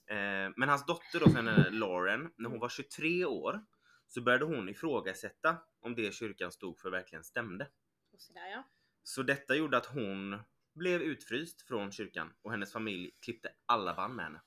Eh, 0.10 0.52
men 0.56 0.70
hans 0.70 0.86
dotter 0.86 1.20
då, 1.20 1.30
sen 1.30 1.46
Lauren, 1.80 2.32
när 2.38 2.50
hon 2.50 2.60
var 2.60 2.70
23 2.70 3.26
år 3.26 3.66
så 4.08 4.22
började 4.22 4.46
hon 4.46 4.70
ifrågasätta 4.70 5.58
om 5.80 5.96
det 5.96 6.13
kyrkan 6.13 6.52
stod 6.52 6.80
för 6.80 6.92
verkligen 6.92 7.24
stämde. 7.24 7.68
Och 8.13 8.22
så 8.22 8.34
där, 8.34 8.48
ja. 8.48 8.63
Så 9.04 9.24
detta 9.24 9.56
gjorde 9.56 9.78
att 9.78 9.86
hon 9.86 10.40
blev 10.74 11.02
utfryst 11.02 11.62
från 11.62 11.92
kyrkan 11.92 12.34
och 12.42 12.52
hennes 12.52 12.74
familj 12.74 13.12
klippte 13.22 13.50
alla 13.66 13.94
band 13.94 14.16
med 14.16 14.26
henne. 14.26 14.42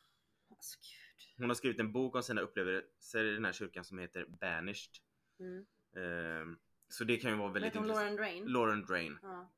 Alltså. 0.50 0.78
Hon 1.40 1.50
har 1.50 1.54
skrivit 1.54 1.80
en 1.80 1.92
bok 1.92 2.14
om 2.14 2.22
sina 2.22 2.40
upplevelser 2.40 3.24
i 3.24 3.34
den 3.34 3.44
här 3.44 3.52
kyrkan 3.52 3.84
som 3.84 3.98
heter 3.98 4.26
Banished. 4.40 4.90
Mm. 5.40 5.66
Eh, 5.96 6.56
så 6.88 7.04
det 7.04 7.16
kan 7.16 7.30
ju 7.30 7.36
vara 7.36 7.52
väldigt 7.52 7.74
intressant. 7.74 7.98
Lauren 7.98 8.16
Drain? 8.16 8.44
Lauren 8.44 8.84
Drain. 8.84 9.18
Ja. 9.22 9.52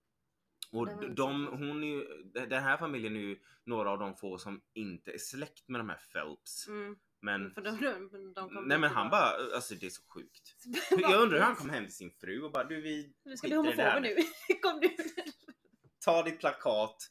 Och 0.73 1.15
de, 1.15 1.47
hon 1.47 1.85
är 1.85 1.89
ju, 1.89 2.23
den 2.47 2.63
här 2.63 2.77
familjen 2.77 3.17
är 3.17 3.21
ju 3.21 3.39
några 3.65 3.91
av 3.91 3.99
de 3.99 4.17
få 4.17 4.39
som 4.39 4.63
inte 4.73 5.13
är 5.13 5.19
släkt 5.19 5.69
med 5.69 5.81
de 5.81 5.89
här 5.89 6.01
Phelps. 6.13 6.69
Mm. 6.69 6.97
Men, 7.21 7.55
För 7.55 7.63
de, 7.63 7.79
de, 7.81 8.33
de 8.35 8.49
kom 8.49 8.65
nej 8.65 8.79
men 8.79 8.91
han 8.91 9.11
bara, 9.11 9.55
alltså 9.55 9.75
det 9.75 9.87
är 9.87 9.91
så 9.91 10.03
sjukt. 10.09 10.57
Jag 10.91 11.23
undrar 11.23 11.39
hur 11.39 11.45
han 11.45 11.57
kom 11.57 11.71
hem 11.71 11.85
till 11.85 11.95
sin 11.95 12.11
fru 12.11 12.43
och 12.43 12.53
bara 12.53 12.65
du 12.65 12.81
vi 12.81 13.15
Du 13.25 13.37
ska 13.37 13.49
bli 13.49 13.57
i 13.57 13.77
det 13.77 13.83
här 13.83 13.95
homofob 13.95 14.03
nu. 14.03 14.55
Kom 14.63 14.81
du. 14.81 14.89
ta 16.05 16.23
ditt 16.23 16.41
plakat 16.41 17.11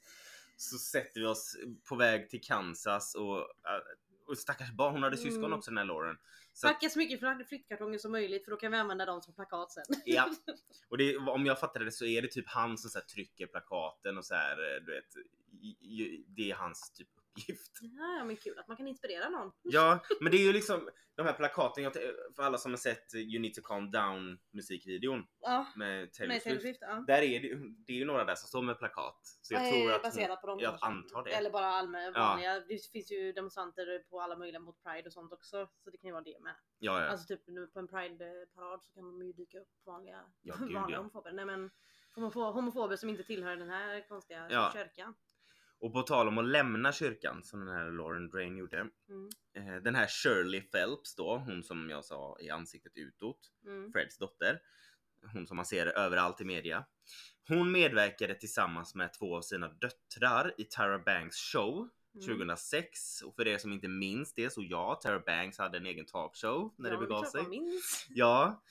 så 0.58 0.78
sätter 0.78 1.20
vi 1.20 1.26
oss 1.26 1.58
på 1.90 1.96
väg 1.96 2.30
till 2.30 2.42
Kansas 2.42 3.16
och, 3.16 3.40
äh, 3.40 3.82
och 4.32 4.38
stackars 4.38 4.72
barn, 4.72 4.94
hon 4.94 5.04
hade 5.04 5.18
syskon 5.18 5.46
Mm. 5.46 5.58
också 5.58 5.72
den 5.72 5.78
här 5.78 5.86
Lauren. 5.86 6.18
Så 6.54 6.68
Packa 6.68 6.90
så 6.90 7.00
mycket 7.00 7.20
flytt- 7.20 7.48
flyttkartonger 7.50 7.98
som 7.98 8.12
möjligt 8.12 8.44
för 8.46 8.52
då 8.52 8.58
kan 8.58 8.72
vi 8.72 8.78
använda 8.78 9.06
dem 9.06 9.22
som 9.22 9.34
plakat 9.34 9.72
sen. 9.72 9.84
ja. 10.06 10.30
Och 10.90 10.98
det, 10.98 11.18
om 11.18 11.46
jag 11.46 11.60
fattade 11.60 11.86
det 11.86 11.92
så 11.92 12.06
är 12.06 12.22
det 12.22 12.28
typ 12.28 12.48
han 12.48 12.78
som 12.78 12.90
så 12.90 13.00
trycker 13.14 13.48
plakaten 13.48 14.18
och 14.18 14.26
så 14.26 14.36
här, 14.36 14.58
eh, 14.76 14.82
du 14.86 14.92
vet, 14.94 15.16
det 16.28 16.52
är 16.52 16.56
hans 16.56 16.92
typ 16.92 17.08
uppgift. 17.38 17.72
Ja, 17.82 18.24
men 18.24 18.36
kul 18.38 18.60
att 18.60 18.68
man 18.68 18.78
kan 18.78 18.88
inspirera 18.88 19.30
någon. 19.30 19.52
Ja, 19.62 20.00
men 20.22 20.32
det 20.32 20.38
är 20.38 20.46
ju 20.46 20.54
liksom 20.54 20.90
de 21.16 21.26
här 21.26 21.34
plakaten, 21.34 21.84
jag, 21.84 21.94
för 22.36 22.44
alla 22.44 22.58
som 22.58 22.72
har 22.72 22.78
sett 22.78 23.14
You 23.14 23.42
need 23.42 23.54
to 23.54 23.62
calm 23.62 23.92
down 23.92 24.40
musikvideon 24.52 25.28
Ja, 25.42 25.68
med 25.76 26.14
Taylor 26.14 26.60
Swift. 26.60 26.80
Ja. 26.82 27.04
Där 27.08 27.22
är 27.22 27.40
det, 27.40 27.56
det 27.88 27.94
är 27.94 27.98
ju 27.98 28.06
några 28.06 28.26
där 28.26 28.36
som 28.36 28.48
står 28.48 28.62
med 28.62 28.78
plakat. 28.80 29.20
Så 29.42 29.54
jag 29.54 29.68
Eh, 29.68 29.74
tror 29.74 29.92
att 29.94 30.04
baserat 30.04 30.42
på 30.42 30.48
dem 30.48 30.60
jag 30.60 30.78
antar 30.82 31.24
det. 31.24 31.32
Eller 31.32 31.50
bara 31.52 31.66
allmänna 31.66 32.12
Ja. 32.44 32.60
Det 32.68 32.92
finns 32.92 33.12
ju 33.12 33.32
demonstranter 33.32 34.00
på 34.10 34.22
alla 34.22 34.38
möjliga 34.38 34.60
mot 34.60 34.84
Pride 34.84 35.08
och 35.08 35.14
sånt 35.14 35.34
också. 35.34 35.70
Så 35.84 35.90
det 35.90 35.98
kan 35.98 36.08
ju 36.08 36.12
vara 36.12 36.24
det 36.24 36.40
med. 36.42 36.56
ja, 36.80 37.02
ja. 37.02 37.08
Alltså 37.08 37.28
typ 37.28 37.48
nu 37.48 37.68
på 37.68 37.80
en 37.80 37.88
Pride-parad 37.88 38.84
så 38.84 38.92
kan 38.94 39.04
de 39.04 39.26
ju 39.28 39.34
dyka 39.34 39.60
upp 39.60 39.70
vanliga, 39.86 40.24
Ja, 40.42 40.56
gud, 40.60 40.74
vanliga 40.74 40.96
ja. 40.96 41.02
homofober. 41.02 41.32
Nej 41.32 41.46
men 41.46 41.70
homofo- 42.16 42.52
homofober 42.54 42.96
som 42.96 43.10
inte 43.10 43.24
tillhör 43.24 43.56
den 43.56 43.70
här 43.70 44.08
konstiga 44.08 44.48
Ja. 44.50 44.72
kyrkan. 44.74 45.14
Och 45.82 45.94
på 45.94 46.02
tal 46.02 46.28
om 46.28 46.38
att 46.38 46.46
lämna 46.46 46.92
kyrkan 46.92 47.44
som 47.44 47.60
den 47.66 47.76
här 47.76 47.92
Lauren 47.92 48.30
Drain 48.30 48.58
gjorde. 48.58 48.78
Mm. 49.10 49.30
Eh, 49.58 49.84
den 49.84 49.96
här 49.96 50.08
Shirley 50.08 50.62
Phelps 50.62 51.16
då, 51.16 51.38
hon 51.38 51.64
som 51.64 51.90
jag 51.90 52.06
sa 52.06 52.38
i 52.40 52.50
ansiktet 52.50 52.92
utåt, 52.98 53.40
Mm. 53.66 53.92
Freds 53.92 54.18
dotter. 54.18 54.60
Hon 55.34 55.48
som 55.48 55.56
man 55.58 55.66
ser 55.66 55.86
överallt 55.88 56.42
i 56.42 56.46
media. 56.46 56.86
Hon 57.48 57.72
medverkade 57.72 58.36
tillsammans 58.36 58.96
med 58.96 59.14
två 59.14 59.38
av 59.38 59.42
sina 59.42 59.68
döttrar 59.68 60.54
i 60.58 60.64
Tara 60.64 61.00
Banks 61.00 61.38
show 61.38 61.90
Mm. 62.16 62.26
2006. 62.28 63.22
Och 63.22 63.36
för 63.36 63.48
er 63.48 63.58
som 63.58 63.72
inte 63.74 63.88
minns 63.88 64.34
det 64.34 64.50
så 64.54 64.64
ja, 64.64 65.00
Tara 65.04 65.20
Banks 65.20 65.58
hade 65.58 65.78
en 65.78 65.86
egen 65.86 66.06
talkshow 66.06 66.74
när 66.78 66.90
Ja, 66.92 66.96
det 66.96 67.02
begav 67.08 67.24
sig. 67.24 67.48
minns. 67.48 68.06
Ja. 68.10 68.64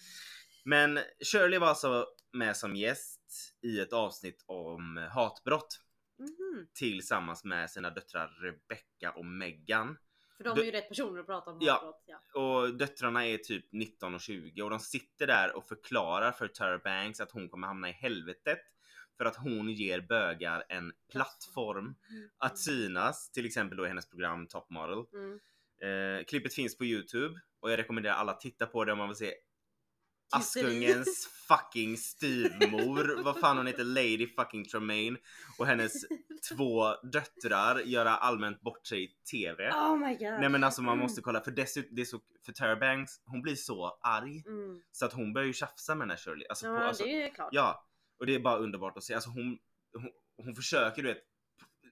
Men 0.65 0.99
Shirley 1.33 1.59
var 1.59 1.67
alltså 1.69 2.07
med 2.33 2.57
som 2.57 2.77
gäst 2.77 3.21
i 3.63 3.81
ett 3.81 3.93
avsnitt 3.93 4.45
om 4.47 5.09
hatbrott 5.13 5.81
Mhm. 6.21 6.67
tillsammans 6.75 7.45
med 7.45 7.71
sina 7.71 7.91
döttrar 7.91 8.29
Rebecca 8.43 9.11
och 9.17 9.25
Megan. 9.27 9.99
För 10.37 10.45
de 10.45 10.59
är 10.59 10.65
ju 10.65 10.71
rätt 10.71 10.89
personer 10.89 11.21
att 11.21 11.27
prata 11.27 11.51
om 11.51 11.59
Ja. 11.61 12.01
Ja. 12.07 12.41
Och 12.41 12.75
döttrarna 12.75 13.27
är 13.27 13.39
typ 13.39 13.73
19 13.73 14.15
och 14.15 14.21
20 14.21 14.63
och 14.63 14.71
de 14.71 14.79
sitter 14.81 15.27
där 15.27 15.57
och 15.57 15.65
förklarar 15.65 16.33
för 16.33 16.49
Tara 16.49 16.79
Banks 16.79 17.21
att 17.21 17.31
hon 17.31 17.49
kommer 17.49 17.67
hamna 17.67 17.89
i 17.89 17.93
helvetet 17.93 18.59
för 19.17 19.25
att 19.25 19.37
hon 19.37 19.71
ger 19.71 20.01
bögar 20.01 20.65
en 20.69 20.93
plattform 21.13 21.85
Mm. 22.11 22.31
att 22.39 22.59
synas, 22.59 23.31
till 23.31 23.47
exempel 23.47 23.79
då 23.79 23.85
i 23.85 23.89
hennes 23.89 24.09
program 24.11 24.47
Top 24.47 24.71
Model. 24.71 25.05
Mm. 25.13 25.41
Eh, 26.19 26.25
klippet 26.25 26.55
finns 26.55 26.79
på 26.79 26.85
Youtube 26.85 27.41
och 27.61 27.71
jag 27.71 27.79
rekommenderar 27.79 28.15
alla 28.15 28.33
att 28.33 28.41
titta 28.41 28.67
på 28.67 28.85
det 28.85 28.93
om 28.93 28.99
man 28.99 29.09
vill 29.09 29.17
se. 29.17 29.35
Askungens 30.33 31.27
fucking 31.49 31.97
styvmor, 31.97 33.23
vad 33.23 33.39
fan 33.41 33.57
hon 33.57 33.67
heter, 33.67 33.85
Lady 33.85 34.27
fucking 34.27 34.65
Tremaine 34.65 35.17
och 35.59 35.67
hennes 35.67 35.93
två 36.49 36.95
döttrar 37.03 37.79
göra 37.81 38.11
allmänt 38.17 38.61
bort 38.61 38.87
sig 38.87 39.05
i 39.05 39.09
TV. 39.31 39.71
Oh 39.73 39.97
my 39.97 40.15
god. 40.15 40.21
Nej 40.41 40.49
men 40.49 40.65
alltså 40.65 40.83
man 40.83 40.99
måste 40.99 41.21
kolla 41.21 41.41
för 41.41 41.51
dessutom, 41.51 41.95
det 41.97 42.03
är 42.03 42.07
så, 42.07 42.21
för 42.47 42.53
Tara 42.53 42.77
Banks, 42.77 43.13
hon 43.25 43.43
blir 43.43 43.55
så 43.55 43.99
arg 44.03 44.43
Mm. 44.47 44.83
så 44.93 45.07
att 45.07 45.13
hon 45.13 45.33
börjar 45.33 45.47
ju 45.47 45.53
tjafsa 45.53 45.95
med 45.95 46.03
den 46.09 46.11
här 46.11 46.17
Shirley. 46.17 46.47
Alltså, 46.49 46.67
Ja, 46.67 46.79
på, 46.79 46.85
alltså, 46.85 47.05
det 47.05 47.23
är 47.23 47.31
klart. 47.35 47.49
ja, 47.53 47.87
och 48.19 48.27
det 48.27 48.35
är 48.35 48.41
bara 48.41 48.57
underbart 48.59 48.97
att 48.97 49.05
se. 49.05 49.15
Alltså 49.15 49.31
hon, 49.31 49.59
hon, 49.93 50.11
hon 50.45 50.55
försöker 50.55 51.03
du 51.03 51.09
vet 51.09 51.23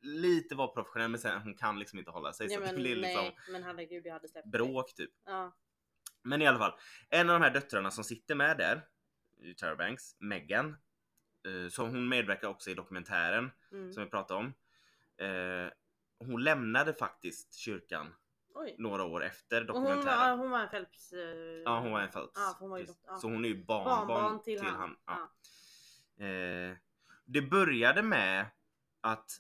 lite 0.03 0.55
vara 0.55 0.69
professionell 0.69 1.11
men 1.11 1.21
sen 1.21 1.41
hon 1.43 1.55
kan 1.55 1.79
liksom 1.79 1.99
inte 1.99 2.11
hålla 2.11 2.33
sig 2.33 2.47
Ja, 2.47 2.55
så 2.55 2.61
men, 2.61 2.75
det 2.75 2.81
blir 2.81 2.97
liksom 2.97 3.23
nej, 3.25 3.37
men 3.51 3.63
herregud 3.63 4.07
jag 4.07 4.13
hade 4.13 4.29
släppt 4.29 4.49
bråk 4.51 4.95
typ. 4.95 5.11
Ja. 5.27 5.57
Men 6.23 6.43
i 6.43 6.47
alla 6.47 6.59
fall, 6.59 6.73
en 7.11 7.31
av 7.31 7.41
de 7.41 7.45
här 7.45 7.55
döttrarna 7.55 7.91
som 7.91 8.05
sitter 8.05 8.35
med 8.35 8.59
där 8.59 8.83
i 9.41 9.55
Tyra 9.55 9.77
Banks, 9.77 10.17
Megan, 10.19 10.69
eh, 11.47 11.71
så 11.71 11.83
hon 11.83 12.09
medverkar 12.09 12.49
också 12.49 12.71
i 12.71 12.75
dokumentären 12.75 13.51
Mm. 13.73 13.93
som 13.93 14.05
vi 14.05 14.11
pratade 14.11 14.41
om. 14.41 14.47
Eh, 15.27 15.71
hon 16.19 16.45
lämnade 16.45 16.95
faktiskt 16.95 17.55
kyrkan 17.55 18.15
Oj. 18.55 18.75
några 18.79 19.05
år 19.05 19.25
efter 19.25 19.59
hon, 19.59 19.67
dokumentären. 19.67 20.19
var, 20.19 20.37
hon 20.37 20.51
var 20.51 20.61
en 20.61 20.69
Phelps... 20.69 21.13
eh, 21.13 21.19
Ja, 21.65 21.81
hon 21.81 21.93
var 21.93 22.01
en 22.01 22.11
Phelps. 22.11 22.35
För 22.35 22.59
hon 22.61 22.71
var 22.71 22.79
ja. 23.07 23.17
Så 23.17 23.29
hon 23.31 23.45
är 23.45 23.49
ju 23.49 23.65
barnbarn, 23.65 24.07
barnbarn 24.09 24.43
till, 24.43 24.61
han. 24.63 24.97
Ja. 25.07 25.31
Ja. 26.17 26.25
Eh, 26.27 26.77
det 27.25 27.43
började 27.43 28.03
med 28.03 28.47
att 29.01 29.31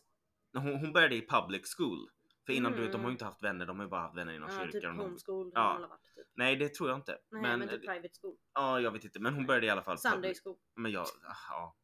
hon, 0.52 0.74
hon 0.76 0.92
började 0.92 1.14
i 1.14 1.26
public 1.26 1.74
school. 1.76 2.10
För 2.48 2.52
innan 2.52 2.72
du 2.72 2.78
vet, 2.82 2.92
de 2.92 2.98
har 2.98 2.98
Mm. 2.98 3.10
ju 3.10 3.12
inte 3.12 3.24
haft 3.24 3.42
vänner, 3.42 3.66
de 3.66 3.78
har 3.78 3.86
ju 3.86 3.90
bara 3.90 4.00
haft 4.00 4.16
vänner 4.16 4.32
inom 4.32 4.50
Ja, 4.52 4.62
typ 4.64 4.72
kyrkan. 4.72 4.96
De- 4.96 5.02
homeschool. 5.04 5.50
Ja. 5.54 5.60
har 5.60 5.72
hon 5.80 5.88
varit, 5.88 6.14
typ. 6.14 6.26
Nej 6.34 6.56
det 6.56 6.74
tror 6.74 6.88
jag 6.88 6.98
inte. 6.98 7.18
Nej, 7.30 7.42
men, 7.42 7.58
men, 7.58 7.68
typ 7.68 7.86
private 7.86 8.08
school. 8.22 8.36
ja, 8.54 8.80
jag 8.80 8.90
vet 8.90 9.04
inte. 9.04 9.20
Men 9.20 9.34
hon 9.34 9.46
började 9.46 9.66
i 9.66 9.70
alla 9.70 9.82
fall. 9.82 9.98
Sunday 9.98 10.34
school. 10.44 10.56
Men 10.76 10.92
jag, 10.92 11.02
ah, 11.06 11.36
ja. 11.50 11.76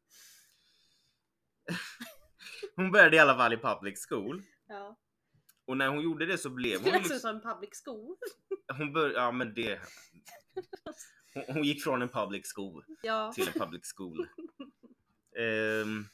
hon 2.77 2.91
började 2.93 3.17
i 3.17 3.19
alla 3.19 3.37
fall 3.37 3.53
i 3.53 3.57
public 3.57 4.07
school. 4.09 4.43
Ja. 4.67 4.97
Och 5.67 5.77
när 5.77 5.89
hon 5.89 6.01
gjorde 6.01 6.27
det 6.27 6.39
så 6.39 6.51
blev 6.51 6.79
Det 6.79 6.85
hon 6.85 6.93
lät 6.93 7.11
liksom, 7.11 7.19
som 7.41 7.41
public 7.55 7.83
school. 7.85 8.17
Hon 8.79 8.93
började, 8.93 9.15
ja 9.15 9.33
men 9.33 9.55
det. 9.55 9.81
Hon, 11.35 11.45
hon 11.49 11.63
gick 11.65 11.83
från 11.85 12.03
en 12.03 12.09
public 12.09 12.53
school 12.55 12.85
Ja. 13.03 13.33
till 13.33 13.47
en 13.49 13.53
public 13.55 13.93
school. 13.97 14.29
Ehm, 15.39 16.05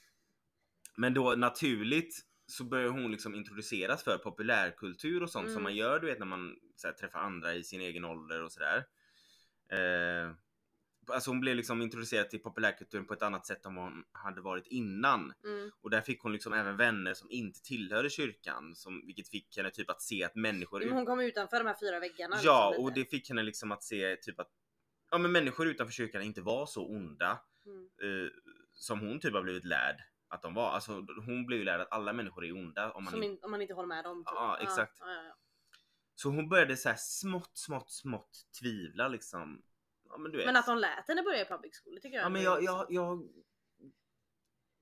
men 0.96 1.14
då 1.14 1.34
naturligt 1.34 2.14
så 2.50 2.64
börjar 2.64 2.88
hon 2.88 3.10
liksom 3.10 3.34
introduceras 3.34 4.04
för 4.04 4.18
populärkultur 4.18 5.22
och 5.22 5.30
sånt 5.30 5.46
som 5.46 5.52
Mm. 5.52 5.62
man 5.62 5.76
gör 5.76 6.00
du 6.00 6.06
vet 6.06 6.18
när 6.18 6.26
man 6.26 6.56
här, 6.84 6.92
träffar 6.92 7.18
andra 7.18 7.54
i 7.54 7.62
sin 7.64 7.80
egen 7.80 8.04
ålder 8.04 8.42
och 8.42 8.52
sådär. 8.52 8.84
Uh, 9.72 10.34
alltså 11.12 11.30
hon 11.30 11.40
blev 11.40 11.56
liksom 11.56 11.82
introducerad 11.82 12.30
till 12.30 12.42
populärkulturen 12.42 13.06
på 13.06 13.14
ett 13.14 13.22
annat 13.22 13.46
sätt 13.46 13.66
än 13.66 13.74
vad 13.74 13.84
hon 13.84 14.04
hade 14.12 14.40
varit 14.40 14.66
innan. 14.66 15.32
Mm. 15.44 15.70
Och 15.80 15.90
där 15.90 16.00
fick 16.00 16.20
hon 16.22 16.32
liksom 16.32 16.52
även 16.52 16.76
vänner 16.76 17.14
som 17.14 17.30
inte 17.30 17.62
tillhörde 17.62 18.10
kyrkan, 18.10 18.74
som, 18.74 19.06
vilket 19.06 19.28
fick 19.28 19.56
henne 19.56 19.70
typ 19.70 19.90
att 19.90 20.02
se 20.02 20.24
att 20.24 20.34
människor 20.34 20.80
Men 20.80 20.92
hon 20.92 21.06
kom 21.06 21.20
utanför 21.20 21.58
de 21.58 21.66
här 21.66 21.76
fyra 21.80 22.00
väggarna. 22.00 22.36
Ja, 22.42 22.68
liksom, 22.70 22.84
och 22.84 22.92
det 22.94 23.04
fick 23.04 23.28
henne 23.28 23.42
liksom 23.42 23.72
att 23.72 23.82
se 23.84 24.16
typ 24.16 24.40
att 24.40 24.50
ja, 25.10 25.18
men 25.18 25.32
människor 25.32 25.66
utanför 25.68 25.92
kyrkan 25.92 26.22
inte 26.22 26.40
var 26.40 26.66
så 26.66 26.86
onda 26.88 27.40
Mm. 27.66 27.84
eh, 28.24 28.30
som 28.72 29.00
hon 29.00 29.20
typ 29.20 29.34
har 29.34 29.42
blivit 29.42 29.64
lärd 29.64 29.96
att 30.30 30.42
de 30.42 30.54
var. 30.54 30.70
Alltså 30.70 30.92
hon 31.26 31.46
blev 31.46 31.58
ju 31.58 31.64
lärd 31.64 31.80
att 31.80 31.92
alla 31.92 32.12
människor 32.12 32.44
är 32.44 32.52
onda 32.52 32.92
om 32.92 33.04
man 33.04 33.22
in, 33.22 33.38
om 33.42 33.50
man 33.50 33.62
inte 33.62 33.74
håller 33.74 33.88
med 33.88 34.04
dem. 34.04 34.24
Typ. 34.24 34.34
Ja, 34.34 34.58
exakt. 34.60 34.96
Ja, 35.00 35.12
ja, 35.12 35.22
ja. 35.22 35.36
Så 36.14 36.28
hon 36.28 36.48
började 36.48 36.76
så 36.76 36.88
här 36.88 36.96
smått, 36.96 37.56
smått, 37.58 37.90
smått 37.90 38.38
tvivla 38.60 39.08
liksom. 39.08 39.62
Men. 40.18 40.32
Men 40.32 40.56
att 40.56 40.66
de 40.66 40.78
lät 40.78 41.08
henne 41.08 41.22
börja 41.22 41.42
i 41.42 41.44
public 41.48 41.80
school, 41.84 41.94
det 41.94 42.00
tycker 42.00 42.16
jag 42.16 42.24
Ja 42.24 42.28
men 42.28 42.42
jag, 42.42 42.62
jag, 42.62 42.86
jag 42.88 43.28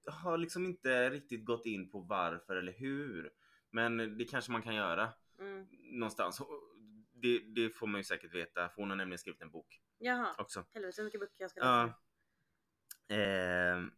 har 0.06 0.38
liksom 0.38 0.66
inte 0.66 1.10
riktigt 1.10 1.44
gått 1.44 1.66
in 1.66 1.90
på 1.90 2.00
varför 2.00 2.56
eller 2.56 2.72
hur. 2.72 3.30
Men 3.70 4.18
det 4.18 4.24
kanske 4.24 4.52
man 4.52 4.62
kan 4.62 4.74
göra 4.74 5.12
Mm. 5.40 5.66
någonstans. 5.70 6.42
Det, 7.12 7.38
det 7.38 7.70
får 7.70 7.86
man 7.86 8.00
ju 8.00 8.04
säkert 8.04 8.34
veta 8.34 8.68
för 8.68 8.76
hon 8.76 8.90
har 8.90 8.96
nämligen 8.96 9.18
skrivit 9.18 9.42
en 9.42 9.50
bok 9.50 9.80
Jaha, 9.98 10.34
också. 10.38 10.64
helvete 10.74 10.96
så 10.96 11.02
mycket 11.02 11.20
böcker 11.20 11.34
jag 11.38 11.50
ska 11.50 11.60
läsa. 11.60 11.94
Ja. 13.06 13.14
Ehm, 13.16 13.90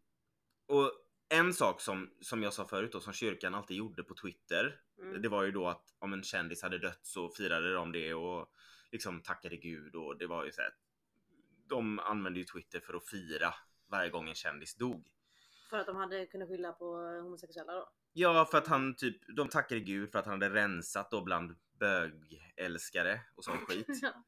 och 0.67 0.93
en 1.31 1.55
sak 1.55 1.81
som, 1.81 2.11
som 2.21 2.43
jag 2.43 2.53
sa 2.53 2.69
förut 2.69 2.93
då, 2.93 3.01
som 3.01 3.13
kyrkan 3.13 3.55
alltid 3.55 3.77
gjorde 3.77 4.03
på 4.03 4.15
Twitter. 4.15 4.81
Mm. 4.99 5.23
Det 5.23 5.29
var 5.29 5.43
ju 5.43 5.51
då 5.51 5.69
att 5.69 5.95
om 5.99 6.13
en 6.13 6.23
kändis 6.23 6.63
hade 6.63 6.79
dött 6.79 7.01
så 7.03 7.29
firade 7.29 7.75
de 7.75 7.93
det 7.93 8.15
och 8.15 8.53
liksom 8.93 9.23
tackade 9.23 9.57
gud 9.57 9.95
och 9.95 10.19
det 10.19 10.27
var 10.27 10.45
ju 10.45 10.53
så 10.53 10.61
här. 10.61 10.75
De 11.69 11.99
använde 11.99 12.39
ju 12.39 12.45
Twitter 12.45 12.81
för 12.81 12.95
att 12.95 13.09
fira 13.09 13.55
varje 13.91 14.11
gång 14.11 14.29
en 14.29 14.35
kändis 14.35 14.75
dog. 14.75 15.07
För 15.71 15.79
att 15.79 15.87
de 15.87 15.97
hade 15.97 16.27
kunnat 16.27 16.49
skylla 16.49 16.73
på 16.73 16.85
homosexuella 17.23 17.73
då. 17.73 17.89
Ja, 18.13 18.45
för 18.45 18.59
att 18.59 18.67
han 18.67 18.97
typ, 18.97 19.37
de 19.37 19.49
tackade 19.49 19.81
gud 19.81 20.13
för 20.13 20.19
att 20.19 20.27
han 20.27 20.43
hade 20.43 20.55
rensat 20.55 21.11
då 21.11 21.23
bland 21.23 21.57
bögälskare 21.79 23.21
och 23.35 23.45
sån 23.45 23.59
skit. 23.67 23.87
Ja. 24.03 24.25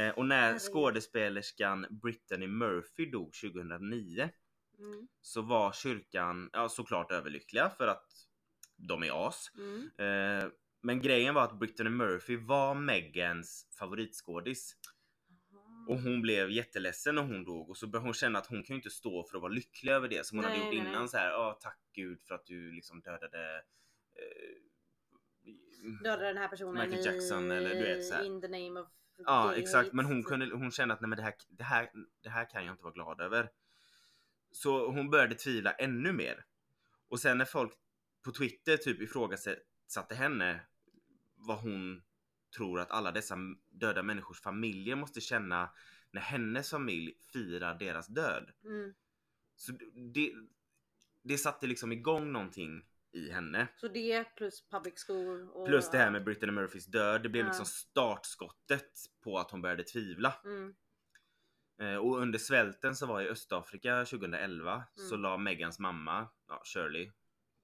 Eh, 0.00 0.10
och 0.10 0.26
när 0.26 0.58
skådespelerskan 0.58 1.86
Brittany 2.02 2.46
Murphy 2.46 3.10
dog 3.10 3.32
2009 3.32 4.30
Mm. 4.78 5.08
så 5.20 5.42
var 5.42 5.72
kyrkan 5.72 6.50
ja, 6.52 6.68
såklart 6.68 7.12
överlyckliga 7.12 7.70
för 7.70 7.88
att 7.88 8.06
de 8.76 9.02
är 9.02 9.28
as. 9.28 9.50
Mm. 9.56 9.90
Eh, 9.98 10.48
men 10.82 11.00
grejen 11.00 11.34
var 11.34 11.44
att 11.44 11.58
Brittany 11.58 11.90
Murphy 11.90 12.36
var 12.36 12.74
Megans 12.74 13.66
favoritskådis 13.78 14.76
och 15.88 15.98
hon 16.00 16.22
blev 16.22 16.50
jätteledsen 16.50 17.14
när 17.14 17.22
hon 17.22 17.44
dog 17.44 17.70
och 17.70 17.76
så 17.76 17.86
började 17.86 18.06
hon 18.06 18.14
känna 18.14 18.38
att 18.38 18.46
hon 18.46 18.62
kan 18.62 18.74
ju 18.74 18.78
inte 18.78 18.90
stå 18.90 19.24
för 19.24 19.36
att 19.36 19.42
vara 19.42 19.52
lycklig 19.52 19.92
över 19.92 20.08
det 20.08 20.26
som 20.26 20.38
hon 20.38 20.44
Nej, 20.44 20.52
hade 20.58 20.64
gjort 20.64 20.74
nej, 20.74 20.88
innan 20.90 21.00
nej. 21.00 21.08
så 21.08 21.16
här. 21.16 21.30
Ja, 21.30 21.58
tack 21.62 21.78
gud 21.92 22.22
för 22.22 22.34
att 22.34 22.46
du 22.46 22.72
liksom 22.72 23.00
dödade 23.00 23.56
eh, 24.14 24.56
Dödade 26.02 26.26
den 26.26 26.36
här 26.36 26.48
personen 26.48 26.88
Michael 26.88 27.06
Jackson 27.06 27.52
i, 27.52 27.54
eller 27.54 27.74
du 27.74 27.82
vet, 27.82 28.06
så 28.06 28.14
här. 28.14 28.24
in 28.24 28.40
the 28.40 28.48
name 28.48 28.80
of 28.80 28.88
Ja 29.16 29.54
exakt 29.54 29.86
hate. 29.86 29.96
men 29.96 30.04
hon, 30.04 30.22
kunde, 30.22 30.46
hon 30.46 30.70
kände 30.70 30.94
att 30.94 31.00
nej, 31.00 31.08
men 31.08 31.16
det, 31.16 31.22
här, 31.22 31.34
det, 31.48 31.64
här, 31.64 31.90
det 32.22 32.28
här 32.28 32.50
kan 32.50 32.64
jag 32.64 32.72
inte 32.72 32.84
vara 32.84 32.94
glad 32.94 33.20
över. 33.20 33.50
Så 34.56 34.90
hon 34.90 35.10
började 35.10 35.34
tvivla 35.34 35.72
ännu 35.72 36.12
mer. 36.12 36.44
Och 37.08 37.20
sen 37.20 37.38
när 37.38 37.44
folk 37.44 37.72
på 38.22 38.32
Twitter 38.32 38.76
typ 38.76 39.00
ifrågasatte 39.00 40.14
henne 40.14 40.60
vad 41.34 41.58
hon 41.58 42.02
tror 42.56 42.80
att 42.80 42.90
alla 42.90 43.12
dessa 43.12 43.36
döda 43.70 44.02
människors 44.02 44.40
familjer 44.40 44.96
måste 44.96 45.20
känna 45.20 45.70
när 46.10 46.20
hennes 46.20 46.70
familj 46.70 47.14
firar 47.32 47.78
deras 47.78 48.06
död. 48.06 48.50
Mm. 48.64 48.94
Så 49.56 49.72
det, 50.14 50.32
det 51.22 51.38
satte 51.38 51.66
liksom 51.66 51.92
igång 51.92 52.32
någonting 52.32 52.86
i 53.12 53.30
henne. 53.30 53.68
Så 53.76 53.88
det 53.88 54.24
plus 54.36 54.68
public 54.70 55.04
school 55.06 55.50
och... 55.50 55.66
Plus 55.66 55.90
det 55.90 55.98
här 55.98 56.10
med 56.10 56.24
Brittany 56.24 56.52
Murphys 56.52 56.86
död. 56.86 57.22
Det 57.22 57.28
blev 57.28 57.44
Ja. 57.44 57.48
liksom 57.48 57.66
startskottet 57.66 58.90
på 59.20 59.38
att 59.38 59.50
hon 59.50 59.62
började 59.62 59.82
tvivla. 59.82 60.34
Mm. 60.44 60.74
Eh, 61.78 61.96
Och 61.96 62.18
under 62.18 62.38
svälten 62.38 62.96
som 62.96 63.08
var 63.08 63.20
i 63.22 63.28
Östafrika 63.28 64.04
2011 64.04 64.84
så 64.94 65.14
Mm. 65.14 65.22
la 65.22 65.36
Megans 65.36 65.78
mamma, 65.78 66.28
ja, 66.48 66.62
Shirley, 66.64 67.10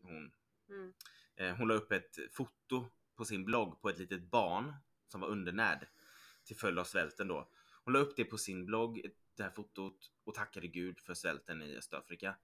hon, 0.03 0.33
Mm. 0.69 0.93
eh, 1.37 1.57
hon 1.57 1.69
la 1.69 1.75
upp 1.75 1.93
ett 1.93 2.17
foto 2.33 2.91
på 3.17 3.25
sin 3.25 3.45
blogg 3.45 3.81
på 3.81 3.89
ett 3.89 3.99
litet 3.99 4.23
barn 4.31 4.75
som 5.09 5.21
var 5.21 5.29
undernärd 5.29 5.87
till 6.45 6.57
följd 6.57 6.79
av 6.79 6.85
svälten 6.85 7.29
då. 7.29 7.49
Hon 7.85 7.93
la 7.95 8.01
upp 8.01 8.17
det 8.17 8.25
på 8.25 8.39
sin 8.39 8.67
blogg, 8.67 9.03
det 9.37 9.43
här 9.43 9.51
fotot 9.51 10.11
och 10.25 10.35
tackade 10.35 10.67
gud 10.69 11.01
för 11.01 11.15
svälten 11.15 11.63
i 11.63 11.77
Östafrika. 11.77 12.37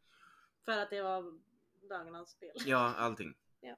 För 0.64 0.72
att 0.78 0.90
det 0.90 1.02
var 1.02 1.38
dagarnas 1.88 2.30
spel. 2.30 2.50
Ja, 2.66 2.94
allting. 2.94 3.34
Ja. 3.60 3.76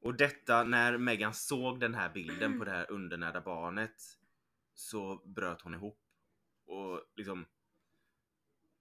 Och 0.00 0.14
detta 0.14 0.64
när 0.64 0.98
Megan 0.98 1.34
såg 1.34 1.80
den 1.80 1.94
här 1.94 2.12
bilden 2.12 2.58
på 2.58 2.64
det 2.64 2.70
här 2.70 2.90
undernärda 2.90 3.40
barnet 3.40 4.02
så 4.74 5.16
bröt 5.24 5.60
hon 5.62 5.74
ihop 5.74 6.00
och 6.66 7.02
liksom 7.16 7.46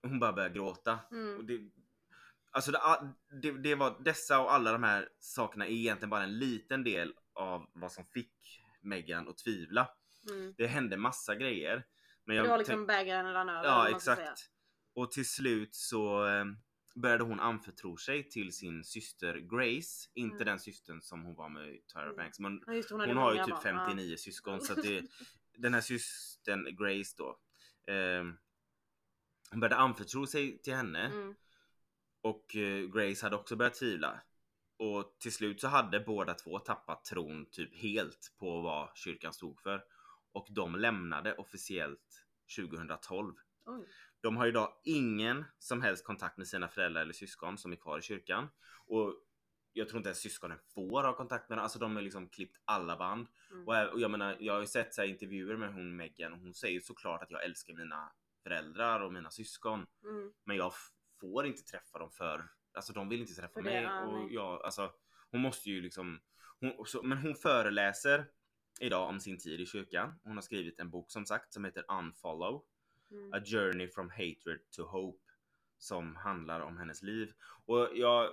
hon 0.01 0.19
bara 0.19 0.33
började 0.33 0.53
gråta. 0.55 0.99
Och 1.11 1.13
Mm. 1.17 1.45
det, 1.45 1.59
alltså 2.51 2.71
det, 2.71 2.79
det, 3.41 3.51
det 3.51 3.75
var 3.75 4.03
dessa 4.03 4.39
och 4.41 4.53
alla 4.53 4.71
de 4.71 4.83
här 4.83 5.09
sakerna 5.19 5.67
är 5.67 5.71
egentligen 5.71 6.09
bara 6.09 6.23
en 6.23 6.39
liten 6.39 6.83
del 6.83 7.13
av 7.33 7.69
vad 7.73 7.91
som 7.91 8.05
fick 8.05 8.61
Megan 8.81 9.27
att 9.29 9.37
tvivla. 9.37 9.89
Mm. 10.29 10.53
Det 10.57 10.67
hände 10.67 10.97
massa 10.97 11.35
grejer. 11.35 11.83
Men 12.25 12.35
Det 12.35 12.41
var 12.41 12.49
jag 12.49 12.57
liksom 12.57 12.85
bägaren 12.85 13.33
rann 13.33 13.49
över. 13.49 13.63
Ja 13.63 13.89
exakt. 13.89 14.49
Och 14.95 15.11
till 15.11 15.29
slut 15.29 15.75
så 15.75 16.27
eh, 16.27 16.45
började 16.95 17.23
hon 17.23 17.39
anförtro 17.39 17.97
sig 17.97 18.29
till 18.29 18.53
sin 18.53 18.83
syster 18.83 19.37
Grace. 19.37 20.09
Inte 20.13 20.35
Mm. 20.35 20.45
den 20.45 20.59
systern 20.59 21.01
som 21.01 21.23
hon 21.23 21.35
var 21.35 21.49
med 21.49 21.79
Tyra 21.93 22.03
Mm. 22.03 22.15
Banks. 22.15 22.39
Men 22.39 22.63
Ja, 22.67 22.81
hon 22.89 22.99
hon 23.01 23.17
har 23.17 23.33
ju 23.33 23.39
typ 23.43 23.49
barn. 23.63 23.75
Ja. 23.75 23.85
59 23.87 24.15
syskon. 24.17 24.61
Så 24.61 24.73
att 24.73 24.83
det, 24.83 25.03
den 25.57 25.73
här 25.73 25.81
systern 25.91 26.75
Grace 26.75 27.13
då. 27.17 27.39
Hon 29.51 29.59
började 29.59 29.75
anförtro 29.75 30.27
sig 30.27 30.61
till 30.61 30.73
henne. 30.73 31.05
Mm. 31.05 31.35
Och 32.21 32.55
eh, 32.55 32.89
Grace 32.89 33.25
hade 33.25 33.35
också 33.35 33.55
börjat 33.55 33.73
tvivla. 33.73 34.21
Och 34.77 35.15
till 35.19 35.33
slut 35.33 35.61
så 35.61 35.67
hade 35.67 35.99
båda 35.99 36.33
två 36.33 36.59
tappat 36.59 37.05
tron 37.05 37.45
typ 37.51 37.75
helt 37.75 38.33
på 38.39 38.61
vad 38.61 38.89
kyrkan 38.95 39.33
stod 39.33 39.61
för. 39.61 39.83
Och 40.31 40.47
de 40.49 40.75
lämnade 40.75 41.35
officiellt 41.35 42.25
2012. 42.57 43.33
Oj. 43.65 43.87
De 44.21 44.37
har 44.37 44.47
idag 44.47 44.73
ingen 44.83 45.45
som 45.59 45.81
helst 45.81 46.05
kontakt 46.05 46.37
med 46.37 46.47
sina 46.47 46.67
föräldrar 46.67 47.01
eller 47.01 47.13
syskon 47.13 47.57
som 47.57 47.71
är 47.71 47.75
kvar 47.75 47.99
i 47.99 48.01
kyrkan. 48.01 48.49
Och 48.85 49.15
jag 49.73 49.89
tror 49.89 49.97
inte 49.97 50.09
ens 50.09 50.19
syskonen 50.19 50.57
får 50.75 51.03
ha 51.03 51.15
kontakt 51.15 51.49
med 51.49 51.57
dem. 51.57 51.63
Alltså 51.63 51.79
de 51.79 51.95
har 51.95 52.03
liksom 52.03 52.29
klippt 52.29 52.61
alla 52.65 52.97
band. 52.97 53.27
Mm. 53.51 53.67
Och, 53.67 53.75
ä- 53.75 53.87
och 53.87 53.99
jag 53.99 54.11
menar, 54.11 54.37
jag 54.39 54.53
har 54.53 54.61
ju 54.61 54.67
sett 54.67 54.93
så 54.93 55.03
intervjuer 55.03 55.57
med 55.57 55.73
hon 55.73 55.95
Megan 55.95 56.33
och 56.33 56.39
hon 56.39 56.53
säger 56.53 56.79
såklart 56.79 57.23
att 57.23 57.31
jag 57.31 57.43
älskar 57.43 57.73
mina 57.73 58.11
föräldrar 58.43 58.99
och 58.99 59.13
mina 59.13 59.31
syskon. 59.31 59.85
Mm. 60.03 60.33
Men 60.43 60.57
jag 60.57 60.73
får 61.21 61.45
inte 61.45 61.63
träffa 61.63 61.99
dem 61.99 62.11
för, 62.11 62.49
alltså 62.73 62.93
de 62.93 63.09
vill 63.09 63.21
inte 63.21 63.33
träffa 63.33 63.61
det, 63.61 63.63
mig. 63.63 63.83
ja, 63.83 64.01
och 64.01 64.31
jag, 64.31 64.65
alltså, 64.65 64.91
hon 65.31 65.41
måste 65.41 65.69
ju 65.69 65.81
liksom, 65.81 66.19
hon, 66.59 66.85
så, 66.85 67.03
men 67.03 67.17
hon 67.17 67.35
föreläser 67.35 68.25
idag 68.79 69.09
om 69.09 69.19
sin 69.19 69.37
tid 69.39 69.61
i 69.61 69.65
kyrkan. 69.65 70.19
Hon 70.23 70.35
har 70.35 70.41
skrivit 70.41 70.79
en 70.79 70.89
bok 70.89 71.11
som 71.11 71.25
sagt 71.25 71.53
som 71.53 71.65
heter 71.65 71.85
Unfollow. 71.91 72.65
Mm. 73.11 73.33
A 73.33 73.41
Journey 73.45 73.87
from 73.87 74.09
Hatred 74.09 74.59
to 74.71 74.83
Hope. 74.83 75.23
Som 75.77 76.15
handlar 76.15 76.61
om 76.61 76.77
hennes 76.77 77.01
liv. 77.03 77.33
Och 77.65 77.89
jag, 77.93 78.29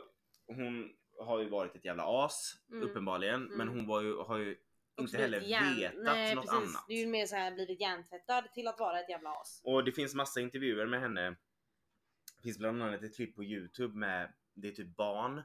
hon 0.47 0.93
har 1.21 1.41
ju 1.41 1.49
varit 1.49 1.75
ett 1.77 1.85
jävla 1.85 2.05
as 2.25 2.57
Mm. 2.71 2.83
uppenbarligen. 2.83 3.45
Men 3.45 3.61
Mm. 3.61 3.75
hon 3.75 3.87
var 3.87 4.01
ju, 4.03 4.17
har 4.17 4.39
ju 4.39 4.57
inte 5.01 5.17
heller 5.17 5.41
vetat 5.41 5.95
Nej, 6.05 6.35
något 6.35 6.45
precis. 6.45 6.51
annat. 6.75 6.85
Det 6.89 6.95
är 6.95 6.99
ju 6.99 7.07
mer 7.07 7.27
så 7.27 7.37
här 7.37 7.53
blivit 7.55 7.81
hjärntvättad 7.81 8.53
till 8.55 8.69
att 8.69 8.79
vara 8.81 9.01
ett 9.01 9.09
jävla 9.09 9.31
as. 9.31 9.61
Och 9.65 9.85
det 9.85 9.93
finns 9.93 10.15
massa 10.15 10.41
intervjuer 10.41 10.87
med 10.87 11.01
henne. 11.01 11.31
Det 12.37 12.43
finns 12.43 12.59
bland 12.59 12.83
annat 12.83 13.03
ett 13.03 13.17
klipp 13.17 13.37
på 13.37 13.45
Youtube 13.45 13.99
med 13.99 14.33
det 14.55 14.69
är 14.69 14.73
typ 14.73 14.97
barn 14.97 15.43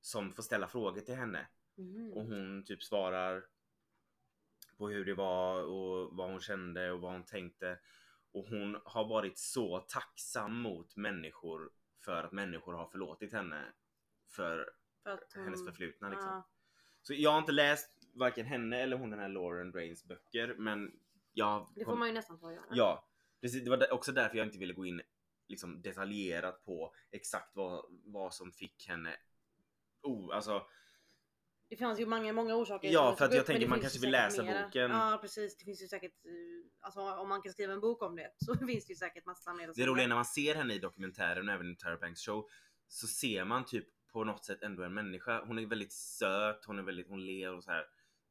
som 0.00 0.32
får 0.32 0.42
ställa 0.42 0.68
frågor 0.68 1.00
till 1.00 1.14
henne 1.14 1.46
Mhm. 1.76 2.12
och 2.12 2.22
hon 2.24 2.64
typ 2.64 2.82
svarar 2.82 3.44
på 4.76 4.88
hur 4.88 5.04
det 5.04 5.14
var 5.14 5.62
och 5.62 6.16
vad 6.16 6.30
hon 6.30 6.40
kände 6.40 6.90
och 6.92 7.00
vad 7.00 7.12
hon 7.12 7.24
tänkte. 7.24 7.78
Och 8.32 8.44
hon 8.46 8.80
har 8.84 9.04
varit 9.08 9.38
så 9.38 9.78
tacksam 9.78 10.56
mot 10.60 10.96
människor 10.96 11.70
för 12.04 12.22
att 12.24 12.32
människor 12.32 12.72
har 12.72 12.86
förlåtit 12.86 13.32
henne 13.32 13.72
för 14.28 14.70
För 15.06 15.20
hon... 15.34 15.44
hennes 15.44 15.64
förflutna 15.64 16.08
liksom. 16.08 16.28
Ja. 16.28 16.48
Så 17.02 17.14
jag 17.14 17.30
har 17.30 17.38
inte 17.38 17.52
läst 17.52 17.90
varken 18.14 18.46
henne 18.46 18.80
eller 18.80 18.96
hon 18.96 19.10
den 19.10 19.20
här 19.20 19.28
Lauren 19.28 19.70
Drains 19.70 20.04
böcker 20.04 20.54
men 20.58 20.92
jag 21.32 21.68
Det 21.74 21.84
får 21.84 21.96
man 21.96 22.08
ju 22.08 22.14
nästan 22.14 22.38
få 22.38 22.52
göra. 22.52 22.64
Ja, 22.70 23.08
precis. 23.40 23.64
Det 23.64 23.70
var 23.70 23.92
också 23.92 24.12
därför 24.12 24.36
jag 24.36 24.46
inte 24.46 24.58
ville 24.58 24.74
gå 24.74 24.86
in 24.86 25.02
liksom 25.48 25.82
detaljerat 25.82 26.64
på 26.64 26.94
exakt 27.10 27.56
vad, 27.56 27.84
vad 28.04 28.34
som 28.34 28.52
fick 28.52 28.88
henne 28.88 29.16
Oh, 30.02 30.36
alltså 30.36 30.66
Det 31.68 31.76
fanns 31.76 32.00
ju 32.00 32.06
många, 32.06 32.32
många 32.32 32.54
orsaker. 32.54 32.88
Ja, 32.88 33.16
för 33.16 33.24
att 33.24 33.32
jag 33.32 33.40
upp, 33.40 33.46
tänker 33.46 33.68
man 33.68 33.80
kanske 33.80 33.98
vill 33.98 34.10
läsa 34.10 34.42
mera. 34.42 34.64
boken. 34.64 34.90
Ja 34.90 35.18
precis, 35.20 35.56
det 35.56 35.64
finns 35.64 35.82
ju 35.82 35.88
säkert, 35.88 36.24
eh, 36.24 36.32
alltså 36.80 37.00
om 37.00 37.28
man 37.28 37.42
kan 37.42 37.52
skriva 37.52 37.72
en 37.72 37.80
bok 37.80 38.02
om 38.02 38.16
det 38.16 38.32
så 38.44 38.66
finns 38.66 38.86
det 38.86 38.92
ju 38.92 38.96
säkert 38.96 39.26
massa 39.26 39.52
mer 39.52 39.72
det 39.74 39.86
roliga 39.86 40.04
är 40.04 40.08
när 40.08 40.16
man 40.16 40.24
ser 40.24 40.54
henne 40.54 40.74
i 40.74 40.78
dokumentären 40.78 41.48
och 41.48 41.54
även 41.54 41.70
i 41.70 41.76
Tyra 41.76 41.96
Banks 41.96 42.20
show 42.20 42.48
så 42.88 43.06
ser 43.06 43.44
man 43.44 43.64
typ 43.64 43.86
på 44.12 44.24
något 44.24 44.44
sätt 44.44 44.62
ändå 44.62 44.82
en 44.82 44.94
människa. 44.94 45.44
Hon 45.44 45.58
är 45.58 45.66
väldigt 45.66 45.92
söt, 45.92 46.64
hon 46.64 46.78
är 46.78 46.82
väldigt, 46.82 47.08
hon 47.08 47.26
ler 47.26 47.54
och 47.54 47.64
så 47.64 47.70
här 47.70 47.84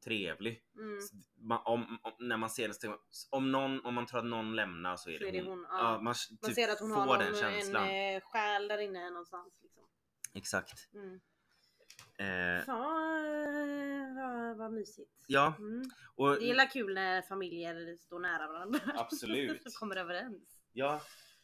trevlig. 0.04 0.62
Mm. 0.76 0.98
Man, 1.36 1.60
om, 1.64 1.98
om, 2.02 2.12
när 2.18 2.36
man 2.36 2.50
ser 2.50 2.88
man, 2.88 2.98
om 3.30 3.52
någon, 3.52 3.84
om 3.86 3.94
man 3.94 4.06
tror 4.06 4.18
att 4.20 4.26
någon 4.26 4.56
lämnar 4.56 4.96
så 4.96 5.10
är 5.10 5.18
Så 5.18 5.24
det, 5.24 5.38
är 5.38 5.42
hon. 5.42 5.50
hon, 5.58 5.66
ja. 5.70 5.90
man 5.92 6.04
Man 6.04 6.14
typ 6.42 6.54
ser 6.54 6.68
att 6.72 6.80
hon 6.80 6.90
får 6.90 6.96
har 7.00 7.06
någon, 7.06 7.18
den 7.18 7.34
känslan. 7.34 7.88
en 7.88 8.14
eh, 8.16 8.20
själ 8.20 8.68
där 8.68 8.78
inne 8.78 9.10
någonstans. 9.10 9.58
Liksom. 9.62 9.84
Exakt. 10.34 10.88
Mm. 10.94 11.20
Eh, 12.18 12.64
Fan, 12.64 14.14
vad, 14.16 14.56
vad 14.56 14.72
mysigt. 14.72 15.24
ja, 15.26 15.54
Mm. 15.58 15.82
och 16.14 16.30
Det 16.34 16.50
är 16.50 16.70
kul 16.70 16.94
när 16.94 17.22
familjer 17.22 17.96
står 17.96 18.18
nära 18.20 18.46
varandra. 18.48 18.80
Absolut. 18.94 19.66
Och 19.66 19.72
kommer 19.72 19.96
överens. 19.96 20.42
Ja, 20.72 21.00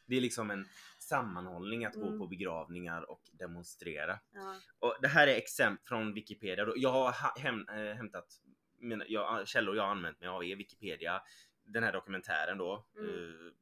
det 0.07 0.17
är 0.17 0.21
liksom 0.21 0.51
en 0.51 0.69
sammanhållning 0.99 1.85
att 1.85 1.95
gå 1.95 2.07
Mm. 2.07 2.19
på 2.19 2.27
begravningar 2.27 3.11
och 3.11 3.23
demonstrera. 3.33 4.21
Ja. 4.33 4.57
Och 4.79 4.97
det 5.03 5.09
här 5.09 5.27
är 5.27 5.37
exempel 5.37 5.85
från 5.87 6.15
Wikipedia. 6.15 6.65
då. 6.65 6.73
Jag 6.77 6.91
har 6.93 7.13
ha- 7.13 7.35
häm, 7.39 7.69
äh, 7.69 7.95
hämtat 7.95 8.41
mina 8.79 9.05
jag, 9.09 9.49
källor 9.49 9.77
jag 9.77 9.83
har 9.83 9.91
använt 9.91 10.21
mig 10.21 10.29
av 10.29 10.45
är 10.45 10.57
Wikipedia. 10.57 11.23
Den 11.65 11.83
här 11.83 11.93
dokumentären 11.93 12.59
då, 12.59 12.87
Mm. 12.97 13.11
eh, 13.11 13.53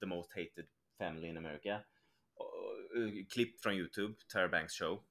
The 0.00 0.06
Most 0.06 0.32
Hated 0.32 0.66
Family 0.98 1.26
in 1.28 1.36
America. 1.36 1.70
Eh, 1.74 3.26
klipp 3.32 3.62
från 3.62 3.74
Youtube, 3.74 4.14
Tyra 4.32 4.48
Banks 4.48 4.74
show. 4.78 5.04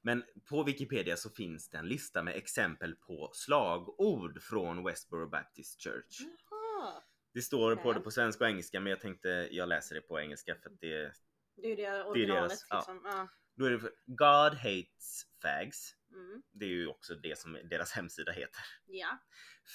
Men 0.00 0.24
på 0.48 0.62
Wikipedia 0.62 1.16
så 1.16 1.30
finns 1.30 1.68
det 1.70 1.78
en 1.78 1.88
lista 1.88 2.22
med 2.22 2.36
exempel 2.36 2.94
på 2.96 3.30
slagord 3.34 4.42
från 4.42 4.84
Westboro 4.84 5.28
Baptist 5.28 5.80
Church. 5.82 6.20
Jaha. 6.50 7.02
Det 7.34 7.42
står 7.42 7.72
Okej. 7.72 7.84
både 7.84 8.00
på 8.00 8.10
svenska 8.10 8.44
och 8.44 8.50
engelska 8.50 8.80
men 8.80 8.90
jag 8.90 9.00
tänkte 9.00 9.48
jag 9.50 9.68
läser 9.68 9.94
det 9.94 10.00
på 10.00 10.20
engelska 10.20 10.54
för 10.54 10.70
att 10.70 10.80
det 10.80 11.12
Det 11.56 11.66
är 11.66 11.68
ju 11.68 11.76
det 11.76 12.04
originalet. 12.04 12.50
deras- 12.50 12.66
ja. 12.70 12.76
liksom. 12.76 13.00
ja. 13.04 13.28
då 13.56 13.64
är 13.64 13.70
det 13.70 13.78
för, 13.78 13.92
God 14.06 14.54
hates 14.54 15.22
fags. 15.42 15.94
Mm. 16.12 16.42
Det 16.52 16.64
är 16.64 16.68
ju 16.68 16.86
också 16.86 17.14
det 17.14 17.38
som 17.38 17.52
deras 17.70 17.92
hemsida 17.92 18.32
heter. 18.32 18.60
ja. 18.86 19.18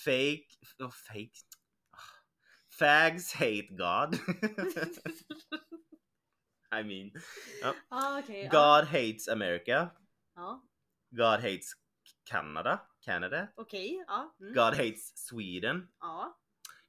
Fake, 0.06 0.46
oh, 0.80 0.92
fake. 0.92 1.32
Ah. 1.92 1.98
Fags 2.80 3.34
hate 3.34 3.68
God. 3.70 4.16
I 6.80 6.84
mean, 6.84 7.12
ah, 7.90 8.20
okej. 8.20 8.44
God 8.44 8.54
Ja. 8.54 8.82
hates 8.84 9.28
America. 9.28 9.90
Ja. 10.36 10.64
God 11.10 11.40
hates 11.40 11.72
Canada. 12.30 12.80
Canada. 13.02 13.48
Okej. 13.56 14.04
Ja. 14.08 14.36
Mm. 14.40 14.54
God 14.54 14.74
hates 14.74 15.18
Sweden. 15.28 15.88
ja. 16.00 16.40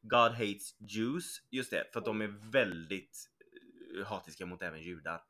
God 0.07 0.33
hates 0.33 0.75
Jews. 0.79 1.43
Just 1.51 1.71
det, 1.71 1.93
för 1.93 2.01
att 2.01 2.05
de 2.05 2.21
är 2.21 2.51
väldigt 2.53 3.31
eh, 3.99 4.07
hatiska 4.07 4.47
mot 4.47 4.63
även 4.63 4.83
judar. 4.83 5.23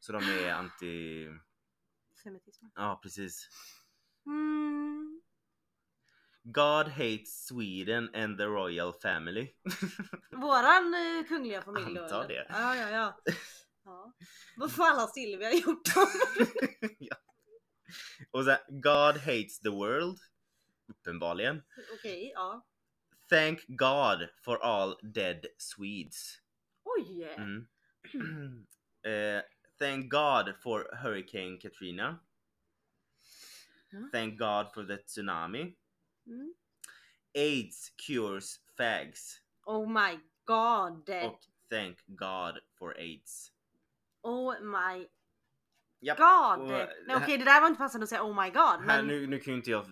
Så 0.00 0.12
de 0.12 0.22
är 0.24 0.52
anti... 0.52 1.28
Semitism. 2.22 2.66
Ja, 2.74 3.00
precis. 3.02 3.48
Mm. 4.26 5.22
God 6.44 6.88
hates 6.88 7.46
Sweden 7.46 8.14
and 8.14 8.38
the 8.38 8.44
royal 8.44 8.92
family. 8.92 9.54
Våran 10.30 10.94
eh, 10.94 11.26
kungliga 11.28 11.62
familj 11.62 11.94
då, 11.94 12.02
Antar 12.02 12.24
eller? 12.24 12.28
det. 12.28 12.46
Ja, 12.48 12.76
ja, 12.76 12.90
ja. 12.90 13.20
ja. 13.84 14.12
Vad 14.56 14.72
fan 14.72 14.98
har 14.98 15.06
Silvia 15.06 15.52
gjort 15.52 15.94
dem? 15.94 16.06
Och 18.30 18.44
sen 18.44 18.58
God 18.68 19.16
hates 19.16 19.60
the 19.60 19.68
world. 19.68 20.18
Uppenbarligen. 20.88 21.62
Okej, 21.98 22.32
ja. 22.34 22.66
Thank 23.32 23.64
God 23.76 24.28
for 24.42 24.62
all 24.62 24.96
dead 25.12 25.46
Swedes. 25.56 26.40
Oj! 26.84 27.28
Mm. 27.38 27.66
Eh, 29.04 29.42
thank 29.80 30.08
God 30.08 30.54
for 30.62 30.86
Hurricane 30.92 31.58
Katrina. 31.58 32.20
Ja. 33.90 33.98
Thank 34.12 34.38
God 34.38 34.72
for 34.74 34.84
the 34.84 34.96
tsunami. 34.96 35.74
Mm. 36.28 36.52
AIDS 37.34 37.90
cures 38.06 38.60
fags. 38.78 39.40
Oh 39.66 39.86
my 39.86 40.18
god! 40.44 41.10
Och 41.10 41.40
thank 41.70 41.98
God 42.06 42.60
for 42.78 42.94
AIDS. 42.98 43.50
Oh 44.22 44.54
my 44.60 45.06
Japp. 46.00 46.18
god! 46.18 46.60
och 46.60 46.68
Nej, 47.06 47.16
Okej, 47.16 47.38
det 47.38 47.44
där 47.44 47.60
var 47.60 47.68
inte 47.68 47.78
passande 47.78 48.04
att 48.04 48.10
säga 48.10 48.22
oh 48.22 48.42
my 48.44 48.50
god. 48.50 48.80
Här, 48.86 49.02
Men 49.02 49.06
nu, 49.06 49.26
nu 49.26 49.38
kan 49.38 49.52
ju 49.52 49.58
inte 49.58 49.70
jag 49.70 49.86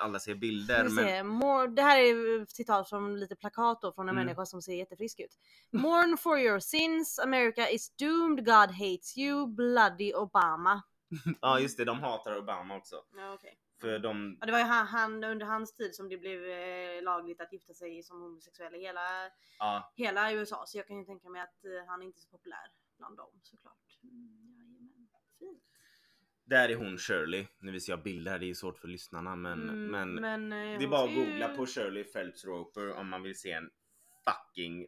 alla 0.00 0.18
se 0.18 0.30
ska 0.30 0.34
bilder 0.34 0.88
men. 0.88 1.26
More, 1.26 1.66
det 1.66 1.82
här 1.82 1.98
är 1.98 2.46
citat 2.46 2.88
från 2.88 3.20
lite 3.20 3.36
plakat 3.36 3.82
då, 3.82 3.92
från 3.92 4.08
en 4.08 4.14
Mm. 4.14 4.26
människa 4.26 4.46
som 4.46 4.62
ser 4.62 4.72
jättefrisk 4.72 5.20
ut. 5.20 5.38
Mourn 5.70 6.16
for 6.18 6.38
your 6.38 6.58
sins, 6.60 7.18
America 7.18 7.68
is 7.70 7.96
doomed, 7.96 8.44
God 8.44 8.70
hates 8.70 9.18
you, 9.18 9.46
bloody 9.46 10.14
Obama. 10.14 10.82
ja 11.40 11.60
just 11.60 11.78
det, 11.78 11.84
de 11.84 12.00
hatar 12.00 12.38
Obama 12.38 12.76
också. 12.76 12.96
Ja, 13.16 13.34
okej. 13.34 13.58
För 13.80 13.98
de, 13.98 14.36
Ja, 14.40 14.46
det 14.46 14.52
var 14.52 14.58
ju 14.58 14.64
han, 14.64 14.86
han 14.86 15.24
under 15.24 15.46
hans 15.46 15.74
tid 15.74 15.94
som 15.94 16.08
det 16.08 16.18
blev 16.18 16.44
eh, 16.44 17.02
lagligt 17.02 17.40
att 17.40 17.52
gifta 17.52 17.74
sig 17.74 18.02
som 18.02 18.20
homosexuell 18.22 18.74
i 18.74 18.80
hela, 18.80 19.00
ja, 19.58 19.92
hela 19.96 20.32
USA. 20.32 20.64
Så 20.66 20.78
jag 20.78 20.86
kan 20.86 20.98
ju 20.98 21.04
tänka 21.04 21.28
mig 21.28 21.40
att 21.42 21.64
eh, 21.64 21.86
han 21.88 22.02
är 22.02 22.06
inte 22.06 22.18
är 22.18 22.20
så 22.20 22.28
populär 22.28 22.66
bland 22.98 23.16
dem 23.16 23.30
såklart. 23.42 23.98
Mm, 24.02 25.06
jajamän. 25.08 25.08
Fint. 25.38 25.62
Där 26.48 26.68
är 26.68 26.74
hon 26.76 26.98
Shirley. 26.98 27.46
Nu 27.58 27.72
visar 27.72 27.92
jag 27.92 28.02
bilder 28.02 28.32
här, 28.32 28.38
det 28.38 28.50
är 28.50 28.54
svårt 28.54 28.78
för 28.78 28.88
lyssnarna 28.88 29.36
men, 29.36 29.62
Mm, 29.70 29.90
men 29.90 30.14
men 30.14 30.52
eh, 30.72 30.78
det 30.78 30.84
är 30.84 30.88
bara 30.88 31.04
att 31.08 31.14
googla 31.14 31.48
på 31.48 31.66
Shirley 31.66 32.04
Phelps 32.04 32.44
Roper 32.44 32.92
om 32.92 33.08
man 33.08 33.22
vill 33.22 33.38
se 33.38 33.52
en 33.52 33.70
fucking 34.24 34.86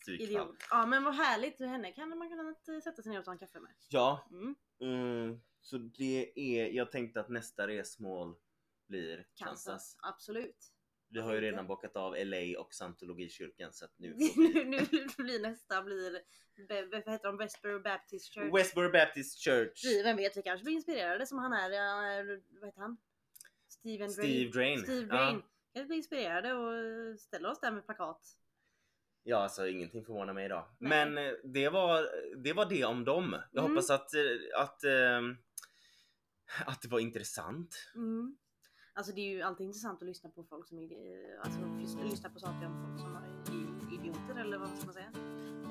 psykfall. 0.00 0.28
Idiot. 0.28 0.56
Ja 0.70 0.86
men 0.86 1.04
vad 1.04 1.14
härligt, 1.14 1.60
henne 1.60 1.92
kan 1.92 2.18
man 2.18 2.28
kunna 2.64 2.80
sätta 2.80 3.02
sig 3.02 3.12
ner 3.12 3.18
och 3.18 3.24
ta 3.24 3.32
en 3.32 3.38
kaffe 3.38 3.60
med. 3.60 3.72
Ja, 3.88 4.28
Mm. 4.30 4.54
mm, 4.80 5.40
så 5.60 5.78
det 5.78 6.32
är, 6.36 6.66
jag 6.72 6.90
tänkte 6.90 7.20
att 7.20 7.28
nästa 7.28 7.66
resmål 7.68 8.34
blir 8.88 9.16
Kansas. 9.16 9.64
Kansas. 9.64 9.96
Absolut. 10.02 10.72
Vi 11.12 11.20
har 11.20 11.34
ju 11.34 11.40
redan 11.40 11.66
bockat 11.66 11.96
av 11.96 12.16
LA 12.24 12.60
och 12.60 12.74
scientologikyrkan 12.74 13.72
så 13.72 13.84
att 13.84 13.98
nu 13.98 14.14
nu, 14.36 14.64
nu 14.92 15.06
blir 15.18 15.40
nästa 15.40 15.82
blir, 15.82 16.22
vad 16.90 16.94
heter 17.12 17.26
de, 17.26 17.36
Westboro 17.36 17.80
Baptist 17.82 18.34
Church. 18.34 18.54
Westboro 18.54 18.90
Baptist 18.92 19.44
Church. 19.44 19.84
Vi, 19.84 20.02
vem 20.02 20.16
vet, 20.16 20.36
vi 20.36 20.42
kanske 20.42 20.64
blir 20.64 20.74
inspirerade 20.74 21.26
som 21.26 21.38
han 21.38 21.52
är, 21.52 21.70
ja, 21.70 22.24
vad 22.60 22.68
heter 22.68 22.80
han? 22.80 22.96
Steven 23.68 24.10
Steve 24.10 24.50
Drain. 24.50 24.82
Steve 24.82 25.06
Ja. 25.10 25.24
Drain. 25.24 25.42
Kanske 25.74 25.86
blir 25.86 25.96
inspirerade 25.96 26.52
och 26.54 27.20
ställer 27.20 27.50
oss 27.50 27.60
där 27.60 27.72
med 27.72 27.86
plakat. 27.86 28.36
Ja, 29.24 29.36
alltså 29.36 29.68
ingenting 29.68 30.04
förvånar 30.04 30.32
mig 30.32 30.44
idag. 30.46 30.64
Nej. 30.78 30.88
Men 30.88 31.26
eh, 31.26 31.32
det 31.44 31.68
var, 31.68 32.08
det 32.36 32.52
var 32.52 32.66
det 32.66 32.84
om 32.84 33.04
dem. 33.04 33.36
Jag 33.52 33.62
Mm. 33.64 33.72
hoppas 33.72 33.90
att, 33.90 34.14
eh, 34.14 34.60
att, 34.62 34.84
ehm, 34.84 35.36
att 36.66 36.82
det 36.82 36.88
var 36.88 37.00
intressant. 37.00 37.90
Mm. 37.94 38.36
Alltså 38.94 39.12
det 39.12 39.20
är 39.20 39.30
ju 39.36 39.42
alltid 39.42 39.66
intressant 39.66 40.02
att 40.02 40.08
lyssna 40.08 40.30
på 40.30 40.44
folk 40.44 40.68
som 40.68 40.78
är, 40.78 40.88
alltså 41.42 41.60
lyssna, 42.02 42.30
på 42.30 42.38
saker 42.38 42.66
om 42.66 42.84
folk 42.86 43.00
som 43.00 43.16
är 43.16 43.94
idioter 43.94 44.40
eller 44.40 44.58
vad 44.58 44.68
ska 44.68 44.84
man 44.86 44.94
säga? 44.94 45.10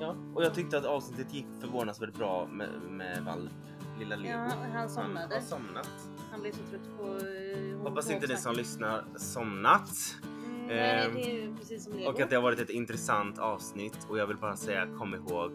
Ja, 0.00 0.16
och 0.34 0.44
jag 0.44 0.54
tyckte 0.54 0.78
att 0.78 0.84
avsnittet 0.84 1.34
gick 1.34 1.46
förvånansvärt 1.60 2.14
bra 2.14 2.46
med, 2.46 2.68
med 2.90 3.24
Valp, 3.24 3.50
lilla 3.98 4.16
Lego. 4.16 4.38
Ja, 4.38 4.50
han 4.72 4.90
somnade. 4.90 5.20
Han 5.20 5.32
har 5.32 5.40
somnat. 5.40 5.90
Han 6.30 6.40
blev 6.40 6.52
så 6.52 6.58
trött 6.70 6.96
på... 6.98 7.26
eh, 7.26 7.78
Hoppas 7.82 8.10
inte 8.10 8.26
ni 8.26 8.36
som 8.36 8.54
lyssnar 8.54 9.04
somnat. 9.16 9.90
Mm, 10.22 10.66
nej, 10.66 11.06
ehm, 11.06 11.14
det 11.14 11.20
är 11.30 11.34
ju 11.42 11.56
precis 11.56 11.84
som 11.84 11.92
Lego. 11.92 12.10
Och 12.10 12.20
att 12.20 12.30
det 12.30 12.36
har 12.36 12.42
varit 12.42 12.60
ett 12.60 12.70
intressant 12.70 13.38
avsnitt 13.38 14.06
och 14.08 14.18
jag 14.18 14.26
vill 14.26 14.36
bara 14.36 14.56
säga 14.56 14.86
kom 14.98 15.14
ihåg 15.14 15.52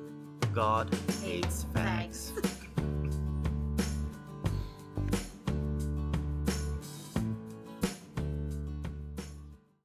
God 0.55 0.95
hates 1.23 1.65
fags. 1.73 2.33